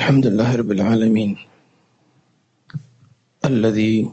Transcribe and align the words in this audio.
الحمد 0.00 0.26
لله 0.32 0.50
رب 0.56 0.70
العالمين 0.72 1.30
الذي 3.44 4.08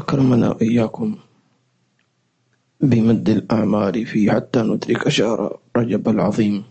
أكرمنا 0.00 0.48
وإياكم 0.56 1.08
بمد 2.80 3.26
الأعمار 3.28 3.94
فيه 4.08 4.26
حتى 4.32 4.60
ندرك 4.64 5.08
شهر 5.08 5.40
رجب 5.76 6.04
العظيم. 6.08 6.64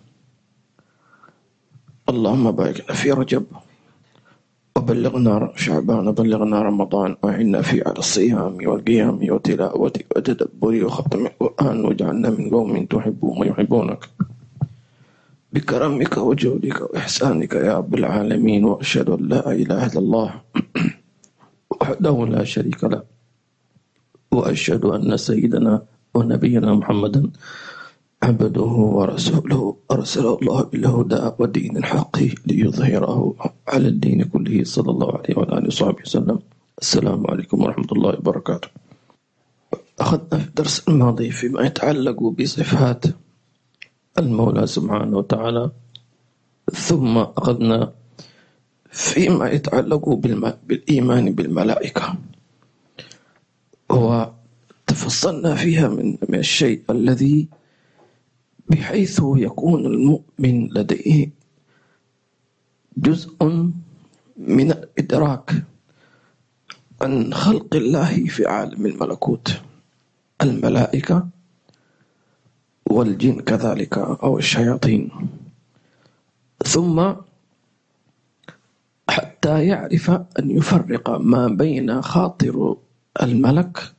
اللهم 2.10 2.46
بارك 2.52 2.78
في 2.98 3.12
رجب 3.12 3.46
وبلغنا 4.76 5.34
شعبان 5.56 6.08
وبلغنا 6.08 6.58
رمضان 6.62 7.12
وعنا 7.24 7.62
فيه 7.62 7.82
على 7.86 8.00
الصيام 8.02 8.58
والقيام 8.68 9.18
وتلاوة 9.34 9.96
وتدبر 10.16 10.74
وختم 10.86 11.22
القرآن 11.30 11.78
واجعلنا 11.86 12.30
من 12.30 12.50
قوم 12.50 12.86
تحبهم 12.86 13.36
ويحبونك. 13.40 14.02
بكرمك 15.58 16.18
وجودك 16.18 16.82
وإحسانك 16.82 17.54
يا 17.54 17.74
رب 17.78 17.96
العالمين 17.96 18.66
وأشهد 18.66 19.10
أن 19.10 19.22
لا 19.28 19.52
إله 19.52 19.86
إلا 19.86 20.00
الله 20.00 20.30
وحده 21.82 22.16
لا 22.26 22.44
شريك 22.44 22.84
له 22.84 23.02
وأشهد 24.32 24.86
أن 24.86 25.18
سيدنا 25.18 25.82
ونبينا 26.14 26.74
محمدا 26.74 27.22
عبده 28.24 28.72
ورسوله. 28.98 29.76
أرسله 29.92 30.38
الله 30.42 30.62
بالهدى 30.64 31.22
ودين 31.40 31.78
الحق 31.78 32.18
ليظهره 32.48 33.36
على 33.68 33.88
الدين 33.88 34.24
كله 34.24 34.64
صلى 34.64 34.90
الله 34.92 35.10
عليه 35.18 35.34
وعلى 35.38 35.58
آله 35.58 35.68
وصحبه 35.68 36.02
وسلم. 36.06 36.40
السلام 36.82 37.22
عليكم 37.32 37.58
ورحمة 37.64 37.90
الله 37.92 38.10
وبركاته. 38.10 38.70
أخذنا 40.00 40.38
في 40.38 40.48
الدرس 40.50 40.76
الماضي 40.88 41.30
فيما 41.32 41.62
يتعلق 41.66 42.24
بصفات 42.24 43.06
المولى 44.20 44.68
سبحانه 44.68 45.18
وتعالى 45.18 45.72
ثم 46.74 47.18
أخذنا 47.18 47.94
فيما 48.92 49.50
يتعلق 49.50 50.10
بالإيمان 50.68 51.34
بالملائكة. 51.36 52.16
وتفصلنا 53.90 55.56
فيها 55.56 55.88
من 55.88 56.36
الشيء 56.36 56.82
الذي 56.90 57.48
بحيث 58.70 59.22
يكون 59.36 59.86
المؤمن 59.86 60.68
لديه 60.74 61.30
جزء 62.98 63.38
من 64.38 64.72
الإدراك 64.72 65.52
عن 67.02 67.34
خلق 67.34 67.76
الله 67.76 68.26
في 68.26 68.46
عالم 68.46 68.86
الملكوت. 68.86 69.62
الملائكة 70.42 71.28
والجن 72.90 73.40
كذلك 73.42 73.98
أو 73.98 74.38
الشياطين. 74.38 75.12
ثم 76.66 77.14
حتى 79.10 79.66
يعرف 79.66 80.10
أن 80.10 80.52
يفرق 80.52 81.10
ما 81.10 81.48
بين 81.48 82.02
خاطر 82.02 82.76
الملك 83.22 83.94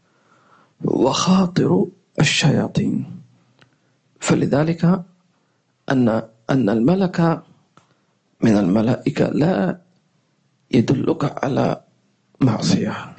وخاطر 0.85 1.87
الشياطين. 2.21 3.05
فلذلك 4.21 4.85
أن 5.91 6.09
أن 6.51 6.69
الملك 6.69 7.43
من 8.41 8.57
الملائكة 8.57 9.29
لا 9.29 9.81
يدلك 10.71 11.45
على 11.45 11.81
معصية. 12.41 13.17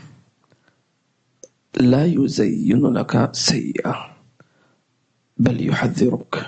لا 1.79 2.05
يزين 2.05 2.83
لك 2.93 3.35
سيئة. 3.35 4.08
بل 5.39 5.67
يحذرك 5.67 6.45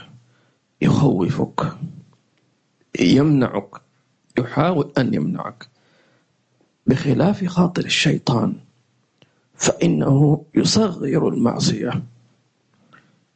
يخوفك 0.81 1.73
يمنعك 3.00 3.81
يحاول 4.38 4.92
أن 4.98 5.14
يمنعك. 5.14 5.67
بخلاف 6.88 7.45
خاطر 7.45 7.86
الشيطان 7.86 8.56
فإنه 9.54 10.45
يصغر 10.55 11.27
المعصية. 11.27 12.04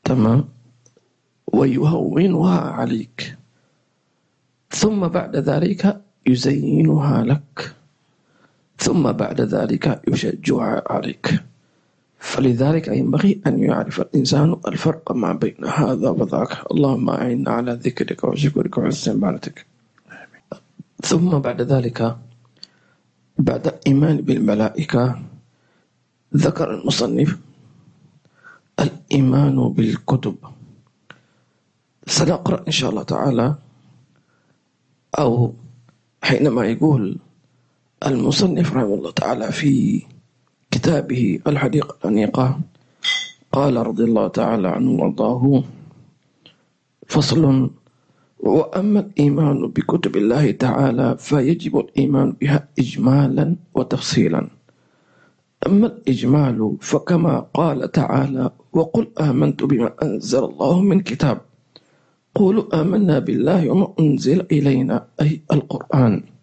تمام؟ 0.04 0.46
ويهونها 1.54 2.60
عليك. 2.60 3.38
ثم 4.70 5.08
بعد 5.08 5.36
ذلك 5.36 6.02
يزينها 6.28 7.24
لك. 7.24 7.76
ثم 8.78 9.12
بعد 9.12 9.42
ذلك 9.42 10.02
يشجعها 10.08 10.84
عليك. 10.90 11.44
فلذلك 12.20 12.88
ينبغي 12.88 13.42
أن 13.48 13.64
يعرف 13.64 14.02
الإنسان 14.02 14.56
الفرق 14.68 15.12
ما 15.12 15.34
بين 15.34 15.66
هذا 15.66 16.10
وذاك. 16.10 16.72
اللهم 16.72 17.10
أعنا 17.10 17.52
على 17.52 17.72
ذكرك 17.74 18.24
وشكرك 18.24 18.78
وحسن 18.78 19.12
عبادتك. 19.12 19.66
ثم 21.04 21.30
بعد 21.40 21.62
ذلك 21.62 22.18
بعد 23.38 23.68
الإيمان 23.68 24.18
بالملائكة 24.18 25.22
ذكر 26.36 26.74
المصنف 26.74 27.38
الإيمان 28.80 29.70
بالكتب. 29.70 30.36
سنقرأ 32.08 32.64
إن 32.68 32.72
شاء 32.72 32.90
الله 32.90 33.04
تعالى 33.04 33.56
أو 35.20 35.54
حينما 36.24 36.66
يقول 36.66 37.18
المصنف 38.06 38.74
رحمه 38.74 38.94
الله 38.94 39.12
تعالى 39.12 39.52
في 39.52 40.02
كتابه 40.76 41.40
الحديقة 41.48 41.96
الأنيقة. 42.04 42.60
قال 43.52 43.88
رضي 43.88 44.04
الله 44.04 44.28
تعالى 44.28 44.68
عنه 44.68 44.92
وأرضاه. 44.92 45.64
فصل. 47.08 47.70
وأما 48.40 49.00
الإيمان 49.00 49.68
بكتب 49.68 50.14
الله 50.18 50.52
تعالى 50.52 51.16
فيجب 51.20 51.74
الإيمان 51.80 52.36
بها 52.42 52.68
إجمالا 52.80 53.56
وتفصيلا. 53.76 54.42
أما 55.68 55.88
الإجمال 55.88 56.60
فكما 56.82 57.40
قال 57.40 57.92
تعالى 57.92 58.50
وقل 58.74 59.08
آمنت 59.20 59.64
بما 59.64 59.90
أنزل 60.04 60.44
الله 60.44 60.82
من 60.82 61.00
كتاب. 61.02 61.38
قولوا 62.36 62.82
آمنا 62.82 63.20
بالله 63.20 63.70
وما 63.70 63.88
أنزل 64.00 64.40
إلينا 64.52 65.08
أي 65.22 65.42
القرآن. 65.52 66.35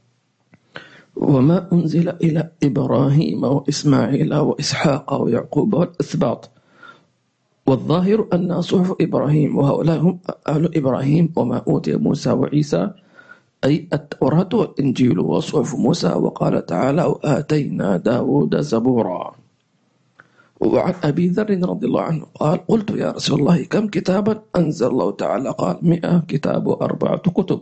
وما 1.16 1.68
أنزل 1.72 2.08
إلى 2.08 2.50
إبراهيم 2.62 3.44
وإسماعيل 3.44 4.34
وإسحاق 4.34 5.22
ويعقوب 5.22 5.74
والأسباط. 5.74 6.50
والظاهر 7.66 8.26
أن 8.32 8.60
صحف 8.60 8.94
إبراهيم 9.00 9.58
وهؤلاء 9.58 9.98
هم 10.00 10.18
أهل 10.48 10.76
إبراهيم 10.76 11.32
وما 11.36 11.62
أوتي 11.68 11.96
موسى 11.96 12.30
وعيسى 12.30 12.90
أي 13.64 13.88
التوراة 13.92 14.48
والإنجيل 14.54 15.18
وصحف 15.20 15.74
موسى 15.74 16.08
وقال 16.08 16.66
تعالى 16.66 17.04
وآتينا 17.04 17.96
داود 17.96 18.60
زبورا 18.60 19.32
وعن 20.60 20.94
أبي 21.02 21.28
ذر 21.28 21.50
رضي 21.68 21.86
الله 21.86 22.02
عنه 22.02 22.24
قال 22.34 22.66
قلت 22.66 22.90
يا 22.90 23.10
رسول 23.10 23.40
الله 23.40 23.64
كم 23.64 23.88
كتابا 23.88 24.42
أنزل 24.56 24.86
الله 24.86 25.10
تعالى؟ 25.10 25.50
قال 25.50 25.76
مئة 25.82 26.22
كتاب 26.28 26.66
وأربعة 26.66 27.16
كتب 27.30 27.60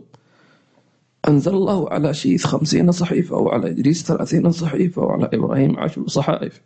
أنزل 1.27 1.53
الله 1.53 1.89
على 1.89 2.13
شيث 2.13 2.45
خمسين 2.45 2.91
صحيفة 2.91 3.37
وعلى 3.37 3.69
إدريس 3.69 4.03
ثلاثين 4.05 4.51
صحيفة 4.51 5.01
وعلى 5.01 5.29
إبراهيم 5.33 5.79
عشر 5.79 6.07
صحائف 6.07 6.61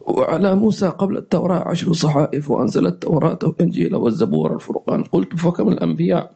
وعلى 0.00 0.54
موسى 0.54 0.88
قبل 0.88 1.16
التوراة 1.16 1.68
عشر 1.68 1.92
صحائف 1.92 2.50
وأنزل 2.50 2.86
التوراة 2.86 3.38
والإنجيل 3.42 3.96
والزبور 3.96 4.54
الفرقان 4.54 5.02
قلت 5.02 5.36
فكم 5.36 5.68
الأنبياء؟ 5.68 6.32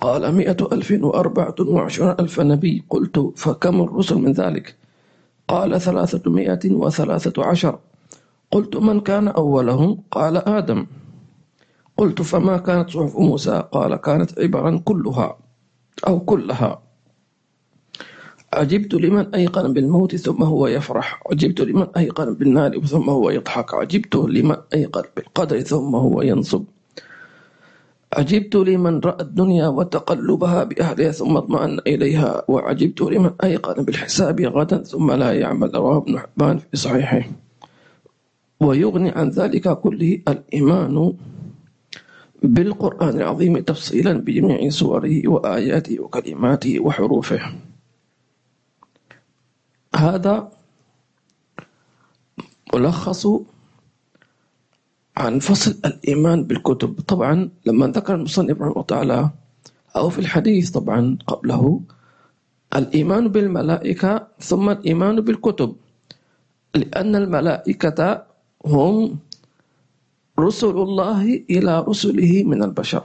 قال 0.00 0.34
مئة 0.34 0.68
ألف 0.72 0.90
وأربعة 1.02 1.54
وعشرون 1.60 2.14
ألف 2.20 2.40
نبي. 2.40 2.84
قلت 2.90 3.32
فكم 3.36 3.80
الرسل 3.80 4.16
من 4.16 4.32
ذلك؟ 4.32 4.76
قال 5.48 5.80
ثلاثة 5.80 6.22
وثلاثة 6.66 7.44
عشر. 7.44 7.78
قلت 8.50 8.76
من 8.76 9.00
كان 9.00 9.28
أولهم؟ 9.28 10.02
قال 10.10 10.36
آدم. 10.48 10.86
قلت 11.96 12.22
فما 12.22 12.56
كانت 12.56 12.90
صحف 12.90 13.16
موسى؟ 13.16 13.64
قال 13.72 13.96
كانت 13.96 14.38
عبرا 14.38 14.78
كلها. 14.84 15.38
أو 16.08 16.20
كلها. 16.20 16.82
عجبت 18.52 18.94
لمن 18.94 19.34
أيقن 19.34 19.72
بالموت 19.72 20.16
ثم 20.16 20.42
هو 20.42 20.66
يفرح. 20.66 21.22
عجبت 21.30 21.60
لمن 21.60 21.86
أيقن 21.96 22.34
بالنار 22.34 22.80
ثم 22.80 23.10
هو 23.10 23.30
يضحك. 23.30 23.74
عجبت 23.74 24.16
لمن 24.16 24.56
أيقن 24.74 25.02
بالقدر 25.16 25.60
ثم 25.60 25.94
هو 25.94 26.22
ينصب. 26.22 26.64
عجبت 28.12 28.56
لمن 28.56 29.00
رأى 29.00 29.22
الدنيا 29.22 29.68
وتقلبها 29.68 30.64
بأهلها 30.64 31.10
ثم 31.10 31.36
اطمأن 31.36 31.78
إليها. 31.86 32.44
وعجبت 32.48 33.00
لمن 33.00 33.30
أيقن 33.44 33.84
بالحساب 33.84 34.40
غدا 34.40 34.82
ثم 34.82 35.12
لا 35.12 35.32
يعمل. 35.32 35.74
رواه 35.74 35.96
ابن 35.98 36.18
حبان 36.18 36.58
في 36.58 36.76
صحيحه. 36.76 37.22
ويغني 38.60 39.10
عن 39.10 39.28
ذلك 39.30 39.80
كله 39.80 40.22
الإيمان 40.28 41.12
بالقرآن 42.42 43.08
العظيم 43.08 43.58
تفصيلا 43.58 44.12
بجميع 44.12 44.68
سوره 44.68 45.28
وآياته 45.28 46.00
وكلماته 46.02 46.80
وحروفه. 46.80 47.40
هذا 49.96 50.52
ملخص 52.74 53.26
عن 55.16 55.38
فصل 55.38 55.78
الإيمان 55.84 56.44
بالكتب. 56.44 57.00
طبعا 57.00 57.50
لما 57.66 57.86
ذكر 57.86 58.14
المصنف 58.14 58.56
رحمه 58.60 58.72
الله 58.72 58.82
تعالى 58.82 59.30
أو 59.96 60.08
في 60.10 60.18
الحديث 60.18 60.70
طبعا 60.70 61.18
قبله 61.26 61.80
الإيمان 62.76 63.28
بالملائكة 63.28 64.26
ثم 64.40 64.70
الإيمان 64.70 65.20
بالكتب 65.20 65.76
لأن 66.74 67.16
الملائكة 67.16 68.24
هم 68.66 69.18
رسل 70.38 70.76
الله 70.76 71.44
إلى 71.50 71.80
رسله 71.80 72.32
من 72.44 72.62
البشر. 72.62 73.04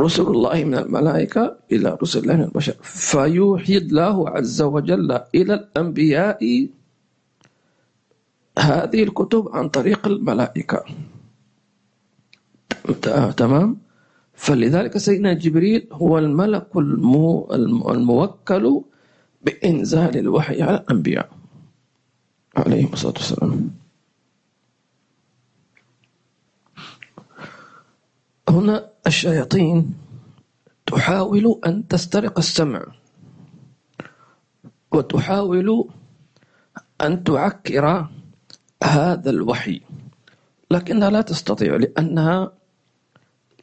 رسل 0.00 0.26
الله 0.26 0.64
من 0.64 0.74
الملائكة 0.74 1.56
إلى 1.72 1.98
رسل 2.02 2.18
الله 2.24 2.36
من 2.36 2.44
البشر. 2.44 2.76
فيوحي 2.82 3.76
الله 3.76 4.16
عز 4.28 4.62
وجل 4.62 5.10
إلى 5.34 5.54
الأنبياء 5.54 6.40
هذه 8.58 9.00
الكتب 9.02 9.48
عن 9.52 9.68
طريق 9.68 10.06
الملائكة. 10.06 10.84
تمام؟ 13.36 13.76
فلذلك 14.34 14.98
سيدنا 14.98 15.32
جبريل 15.32 15.88
هو 15.92 16.18
الملك 16.18 16.76
المو 16.76 17.48
الموكل 17.92 18.64
بإنزال 19.44 20.16
الوحي 20.16 20.62
على 20.62 20.76
الأنبياء 20.76 21.28
عليه 22.56 22.92
الصلاة 22.92 23.12
والسلام. 23.12 23.79
هنا 28.50 28.90
الشياطين 29.06 29.94
تحاول 30.86 31.60
أن 31.66 31.88
تسترق 31.88 32.38
السمع 32.38 32.86
وتحاول 34.92 35.88
أن 37.00 37.24
تعكر 37.24 38.06
هذا 38.84 39.30
الوحي 39.30 39.80
لكنها 40.70 41.10
لا 41.10 41.20
تستطيع 41.20 41.76
لأنها 41.76 42.52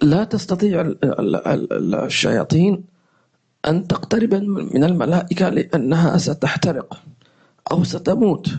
لا 0.01 0.23
تستطيع 0.23 0.93
الشياطين 2.05 2.83
أن 3.67 3.87
تقترب 3.87 4.33
من 4.73 4.83
الملائكة 4.83 5.49
لأنها 5.49 6.17
ستحترق 6.17 7.03
أو 7.71 7.83
ستموت. 7.83 8.49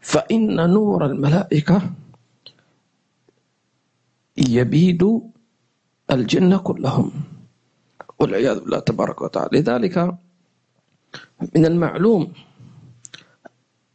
فإن 0.00 0.70
نور 0.70 1.06
الملائكة 1.06 1.82
يبيد 4.36 5.20
الجن 6.10 6.56
كلهم 6.56 7.12
والعياذ 8.18 8.60
بالله 8.60 8.78
تبارك 8.78 9.22
وتعالى. 9.22 9.60
لذلك 9.60 9.96
من 11.56 11.66
المعلوم 11.66 12.32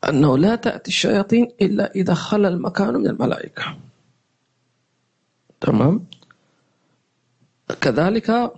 أنه 0.10 0.38
لا 0.38 0.56
تأتي 0.56 0.88
الشياطين 0.88 1.52
إلا 1.62 1.96
إذا 1.96 2.14
خلى 2.14 2.48
المكان 2.48 2.94
من 2.94 3.08
الملائكة. 3.08 3.78
تمام؟ 5.62 6.06
كذلك 7.82 8.52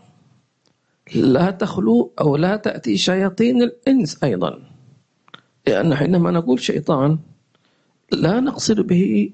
لا 1.16 1.52
تخلو 1.52 2.14
أو 2.20 2.36
لا 2.36 2.56
تأتي 2.56 2.98
شياطين 2.98 3.62
الإنس 3.62 4.24
أيضا. 4.24 4.60
لأن 5.68 5.96
حينما 5.96 6.32
نقول 6.32 6.60
شيطان 6.60 7.20
لا 8.12 8.40
نقصد 8.40 8.80
به 8.82 9.34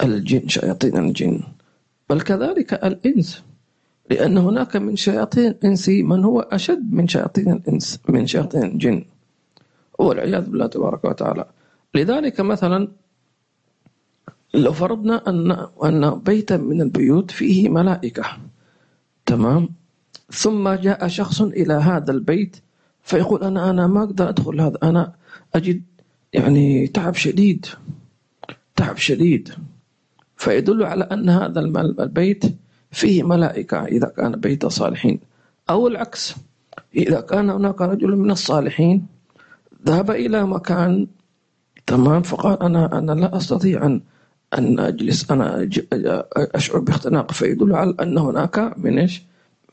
الجن 0.00 0.48
شياطين 0.48 0.96
الجن. 0.96 1.40
بل 2.10 2.20
كذلك 2.20 2.74
الإنس 2.74 3.42
لأن 4.10 4.38
هناك 4.38 4.76
من 4.76 4.96
شياطين 4.96 5.46
الإنس 5.46 5.88
من 5.88 6.24
هو 6.24 6.40
أشد 6.40 6.92
من 6.92 7.08
شياطين 7.08 7.52
الإنس 7.52 8.00
من 8.08 8.26
شياطين 8.26 8.62
الجن. 8.62 9.04
والعياذ 9.98 10.50
بالله 10.50 10.66
تبارك 10.66 11.04
وتعالى. 11.04 11.44
لذلك 11.94 12.40
مثلا 12.40 12.88
لو 14.54 14.72
فرضنا 14.72 15.28
أن 15.28 15.66
أن 15.84 16.18
بيتا 16.18 16.56
من 16.56 16.80
البيوت 16.80 17.30
فيه 17.30 17.68
ملائكة 17.68 18.24
تمام؟ 19.26 19.68
ثم 20.30 20.68
جاء 20.68 21.08
شخص 21.08 21.42
إلى 21.42 21.74
هذا 21.74 22.12
البيت 22.12 22.56
فيقول 23.02 23.42
أنا 23.42 23.70
أنا 23.70 23.86
ما 23.86 24.02
أقدر 24.02 24.28
أدخل 24.28 24.60
هذا 24.60 24.78
أنا 24.82 25.12
أجد 25.54 25.82
يعني 26.32 26.86
تعب 26.86 27.14
شديد 27.14 27.66
تعب 28.76 28.96
شديد. 28.96 29.54
فيدل 30.44 30.82
على 30.84 31.04
أن 31.04 31.28
هذا 31.28 31.60
البيت 31.60 32.44
فيه 32.90 33.22
ملائكة 33.22 33.84
إذا 33.84 34.08
كان 34.16 34.32
بيت 34.36 34.66
صالحين. 34.66 35.20
أو 35.70 35.88
العكس 35.88 36.34
إذا 36.96 37.20
كان 37.20 37.50
هناك 37.50 37.80
رجل 37.80 38.16
من 38.16 38.30
الصالحين 38.30 39.06
ذهب 39.86 40.10
إلى 40.10 40.46
مكان 40.46 41.06
تمام 41.86 42.22
فقال 42.22 42.62
أنا 42.62 42.98
أنا 42.98 43.12
لا 43.12 43.36
أستطيع 43.36 43.86
أن 43.86 44.00
أن 44.58 44.80
أجلس 44.80 45.30
أنا 45.30 45.68
أشعر 46.36 46.78
باختناق. 46.78 47.32
فيدل 47.32 47.74
على 47.74 47.94
أن 48.00 48.18
هناك 48.18 48.78
من 48.78 48.98
إيش؟ 48.98 49.22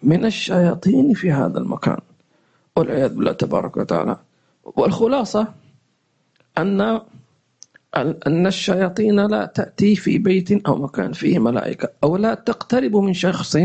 من 0.03 0.25
الشياطين 0.25 1.13
في 1.13 1.31
هذا 1.31 1.59
المكان. 1.59 1.99
والعياذ 2.77 3.15
بالله 3.15 3.31
تبارك 3.31 3.77
وتعالى. 3.77 4.17
والخلاصة 4.63 5.47
أن 6.57 7.01
أن 7.95 8.47
الشياطين 8.47 9.19
لا 9.19 9.45
تأتي 9.45 9.95
في 9.95 10.17
بيت 10.17 10.51
أو 10.67 10.75
مكان 10.75 11.11
فيه 11.13 11.39
ملائكة 11.39 11.89
أو 12.03 12.17
لا 12.17 12.33
تقترب 12.33 12.95
من 12.95 13.13
شخص 13.13 13.57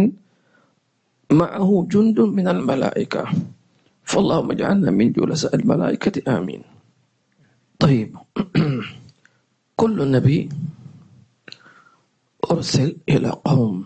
معه 1.30 1.86
جند 1.90 2.20
من 2.20 2.48
الملائكة. 2.48 3.24
فاللهم 4.02 4.50
اجعلنا 4.50 4.90
من 4.90 5.12
جلساء 5.12 5.54
الملائكة. 5.54 6.38
آمين. 6.38 6.62
طيب. 7.78 8.16
كل 9.80 10.10
نبي 10.10 10.48
أرسل 12.50 12.96
إلى 13.08 13.28
قوم 13.30 13.84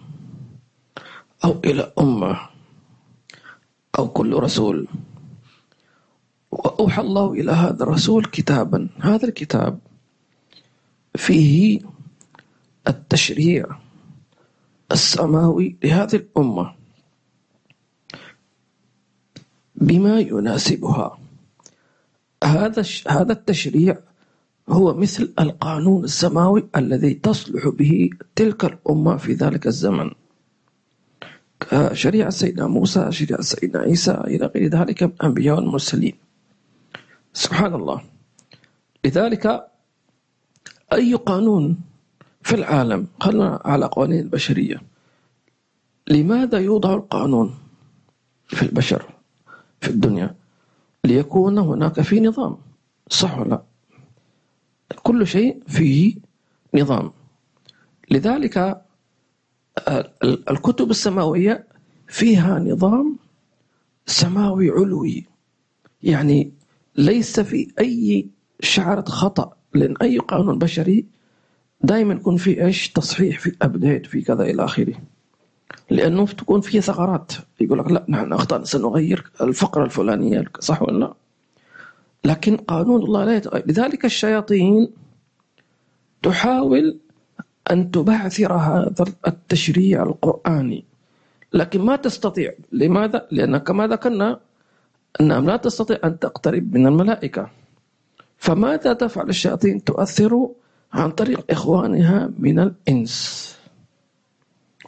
أو 1.45 1.61
إلى 1.65 1.93
أمة 2.01 2.41
أو 3.99 4.09
كل 4.09 4.35
رسول. 4.35 4.89
وأوحى 6.51 7.03
الله 7.03 7.33
إلى 7.33 7.53
هذا 7.53 7.83
الرسول 7.83 8.25
كتابا. 8.25 8.89
هذا 9.01 9.29
الكتاب 9.29 9.79
فيه 11.17 11.81
التشريع 12.89 13.67
السماوي 14.93 15.77
لهذه 15.85 16.17
الأمة 16.17 16.75
بما 19.75 20.21
يناسبها. 20.21 21.19
هذا 22.45 22.85
هذا 23.09 23.33
التشريع 23.33 23.99
هو 24.69 24.95
مثل 24.95 25.33
القانون 25.41 26.05
السماوي 26.05 26.69
الذي 26.77 27.15
تصلح 27.15 27.69
به 27.69 28.11
تلك 28.37 28.65
الأمة 28.65 29.17
في 29.17 29.33
ذلك 29.33 29.67
الزمن. 29.67 30.11
شريعة 31.93 32.31
سيدنا 32.31 32.67
موسى 32.67 33.13
شريعة 33.13 33.41
سيدنا 33.41 33.82
عيسى 33.82 34.11
إلى 34.13 34.46
غير 34.46 34.69
ذلك 34.69 35.03
من 35.03 35.11
الأنبياء 35.11 35.56
والمرسلين. 35.56 36.15
سبحان 37.32 37.75
الله. 37.75 38.03
لذلك 39.05 39.69
أي 40.93 41.15
قانون 41.15 41.81
في 42.43 42.55
العالم 42.55 43.06
خلنا 43.20 43.61
على 43.65 43.87
قوانين 43.87 44.20
البشرية. 44.20 44.82
لماذا 46.09 46.59
يوضع 46.59 46.94
القانون 46.94 47.55
في 48.47 48.63
البشر 48.63 49.05
في 49.81 49.89
الدنيا؟ 49.89 50.35
ليكون 51.05 51.59
هناك 51.59 52.01
في 52.01 52.20
نظام 52.20 52.56
صح 53.09 53.39
ولا؟ 53.39 53.63
كل 55.03 55.27
شيء 55.27 55.63
فيه 55.67 56.17
نظام. 56.75 57.13
لذلك 58.11 58.59
آه، 58.59 60.11
الكتب 60.23 60.91
السماوية 60.91 61.67
فيها 62.09 62.59
نظام 62.59 63.19
سماوي 64.06 64.70
علوي. 64.70 65.27
يعني 66.03 66.53
ليس 66.97 67.41
في 67.41 67.73
أي 67.81 68.27
شعرة 68.61 69.05
خطأ. 69.05 69.59
لأن 69.74 69.96
أي 70.03 70.19
قانون 70.19 70.58
بشري 70.58 71.05
دائما 71.82 72.15
يكون 72.15 72.36
في 72.36 72.65
إيش؟ 72.65 72.89
تصحيح 72.89 73.39
في 73.39 73.56
أبديت 73.62 74.06
في 74.06 74.22
كذا 74.22 74.43
إلى 74.43 74.65
آخره. 74.65 74.94
لأنه 75.91 76.27
تكون 76.27 76.60
فيه 76.60 76.81
ثغرات. 76.81 77.32
يقول 77.60 77.79
لك 77.79 77.91
لا 77.91 78.05
نحن 78.08 78.32
أخطأنا 78.32 78.65
سنغير 78.65 79.31
الفقرة 79.41 79.84
الفلانية 79.84 80.44
صح 80.60 80.82
ولا 80.82 80.98
لا؟ 80.98 81.15
لكن 82.24 82.56
قانون 82.56 83.03
الله 83.03 83.24
لا 83.24 83.36
يتغير 83.36 83.65
لذلك 83.67 84.05
الشياطين 84.05 84.89
تحاول 86.22 86.98
أن 87.70 87.91
تبعثر 87.91 88.53
هذا 88.53 89.05
التشريع 89.27 90.03
القرآني. 90.03 90.84
لكن 91.53 91.81
ما 91.81 91.96
تستطيع. 91.96 92.53
لماذا؟ 92.72 93.27
لأن 93.31 93.58
كما 93.58 93.86
ذكرنا 93.86 94.41
أنها 95.20 95.41
لا 95.41 95.56
تستطيع 95.56 95.98
أن 96.05 96.19
تقترب 96.19 96.74
من 96.74 96.86
الملائكة. 96.86 97.50
فماذا 98.41 98.93
تفعل 98.93 99.29
الشياطين 99.29 99.85
تؤثر 99.85 100.49
عن 100.93 101.11
طريق 101.11 101.44
إخوانها 101.51 102.31
من 102.39 102.59
الإنس؟ 102.59 103.56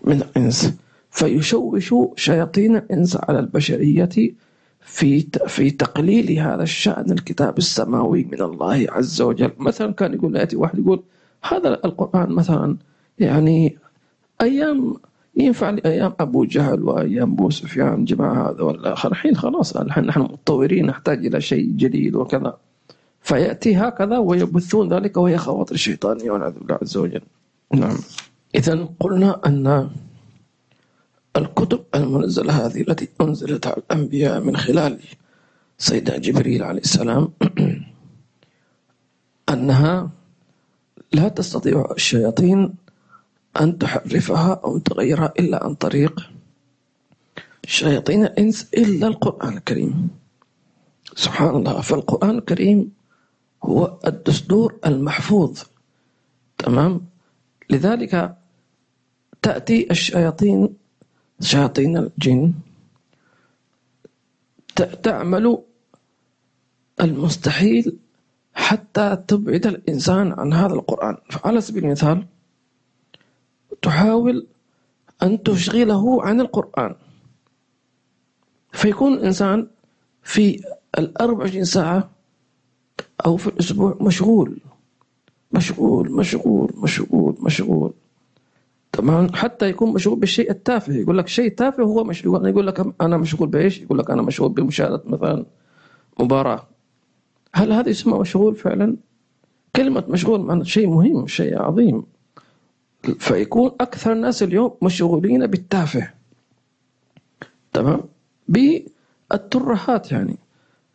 من 0.04 0.22
الإنس. 0.22 0.74
فيشوش 1.10 1.94
شياطين 2.16 2.76
الإنس 2.76 3.16
على 3.16 3.38
البشرية 3.38 4.08
في 4.80 5.26
في 5.46 5.70
تقليل 5.70 6.38
هذا 6.38 6.62
الشأن 6.62 7.12
الكتاب 7.12 7.58
السماوي 7.58 8.24
من 8.32 8.42
الله 8.42 8.86
عز 8.90 9.22
وجل. 9.22 9.50
مثلا 9.58 9.92
كان 9.92 10.14
يقول 10.14 10.36
يأتي 10.36 10.56
واحد 10.56 10.78
يقول 10.78 11.02
هذا 11.42 11.68
القرآن 11.84 12.32
مثلا 12.32 12.76
يعني 13.18 13.76
أيام 14.40 14.94
ينفع 15.36 15.70
لأيام 15.70 16.12
أبو 16.20 16.44
جهل 16.44 16.82
وأيام 16.82 17.32
أبو 17.32 17.50
سفيان 17.50 18.04
جماعة 18.04 18.50
هذا 18.50 18.62
والآخر 18.62 19.10
الحين 19.10 19.36
خلاص 19.36 19.76
الحين 19.76 20.04
نحن 20.04 20.20
متطورين 20.20 20.86
نحتاج 20.86 21.26
إلى 21.26 21.40
شيء 21.40 21.66
جديد 21.66 22.14
وكذا. 22.14 22.56
فيأتي 23.22 23.76
هكذا 23.76 24.18
ويبثون 24.18 24.92
ذلك 24.92 25.16
وهي 25.16 25.38
خواطر 25.38 25.76
شيطانية 25.76 26.30
والعياذ 26.30 26.52
بالله 26.52 26.78
عز 26.82 26.96
وجل. 26.96 27.22
نعم. 27.74 27.98
إذا 28.54 28.88
قلنا 29.00 29.40
أن 29.46 29.90
الكتب 31.36 31.84
المنزلة 31.94 32.66
هذه 32.66 32.80
التي 32.80 33.08
أنزلت 33.20 33.66
على 33.66 33.76
الأنبياء 33.76 34.40
من 34.40 34.56
خلال 34.56 34.98
سيدنا 35.78 36.18
جبريل 36.18 36.62
عليه 36.62 36.80
السلام 36.80 37.28
أنها 39.52 40.10
لا 41.12 41.28
تستطيع 41.28 41.88
الشياطين 41.96 42.74
أن 43.60 43.78
تحرفها 43.78 44.60
أو 44.64 44.78
تغيرها 44.78 45.32
إلا 45.38 45.64
عن 45.64 45.74
طريق 45.74 46.30
شياطين 47.66 48.24
الإنس 48.24 48.68
إلا 48.74 49.06
القرآن 49.06 49.56
الكريم. 49.56 50.08
سبحان 51.16 51.56
الله. 51.56 51.80
فالقرآن 51.80 52.38
الكريم 52.38 52.90
هو 53.64 53.98
الدستور 54.06 54.78
المحفوظ. 54.86 55.62
تمام؟ 56.58 57.06
لذلك 57.70 58.36
تأتي 59.42 59.90
الشياطين 59.90 60.68
شياطين 61.40 61.96
الجن 61.96 62.52
تعمل 65.02 65.58
المستحيل 67.00 67.96
حتى 68.54 69.16
تبعد 69.28 69.66
الإنسان 69.66 70.32
عن 70.32 70.52
هذا 70.52 70.74
القرآن. 70.74 71.16
فعلى 71.30 71.60
سبيل 71.60 71.84
المثال 71.84 72.26
تحاول 73.82 74.46
أن 75.22 75.42
تشغله 75.42 76.22
عن 76.22 76.40
القرآن. 76.40 76.94
فيكون 78.72 79.12
الإنسان 79.12 79.66
في 80.22 80.64
الأربع 80.98 81.62
ساعة 81.62 82.10
أو 83.26 83.36
في 83.36 83.46
الأسبوع. 83.46 83.96
مشغول. 84.00 84.58
مشغول 85.52 86.12
مشغول 86.12 86.70
مشغول 86.76 87.36
مشغول. 87.40 87.92
طبعا 88.92 89.28
حتى 89.34 89.68
يكون 89.68 89.92
مشغول 89.92 90.18
بالشيء 90.18 90.50
التافه. 90.50 90.92
يقول 90.94 91.18
لك 91.18 91.28
شيء 91.28 91.54
تافه 91.54 91.82
هو 91.82 92.04
مشغول 92.04 92.48
يقول 92.48 92.66
لك 92.66 92.94
أنا 93.00 93.16
مشغول 93.16 93.48
بإيش؟ 93.48 93.80
يقول 93.80 93.98
لك 93.98 94.10
أنا 94.10 94.22
مشغول 94.22 94.52
بمشاهدة 94.52 95.02
مثلا 95.06 95.46
مباراة. 96.20 96.66
هل 97.54 97.72
هذا 97.72 97.88
يسمى 97.88 98.18
مشغول 98.18 98.56
فعلا؟ 98.56 98.96
كلمة 99.76 100.04
مشغول 100.08 100.40
معنى 100.40 100.64
شيء 100.64 100.86
مهم 100.86 101.26
شيء 101.26 101.62
عظيم. 101.62 102.02
فيكون 103.18 103.70
أكثر 103.80 104.12
الناس 104.12 104.42
اليوم 104.42 104.74
مشغولين 104.82 105.46
بالتافه. 105.46 106.10
تمام؟ 107.72 108.00
بالترهات 108.48 110.12
يعني. 110.12 110.36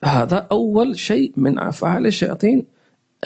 هذا 0.04 0.48
أول 0.52 1.00
شيء 1.00 1.34
من 1.38 1.60
أفعال 1.60 2.06
الشياطين 2.06 2.66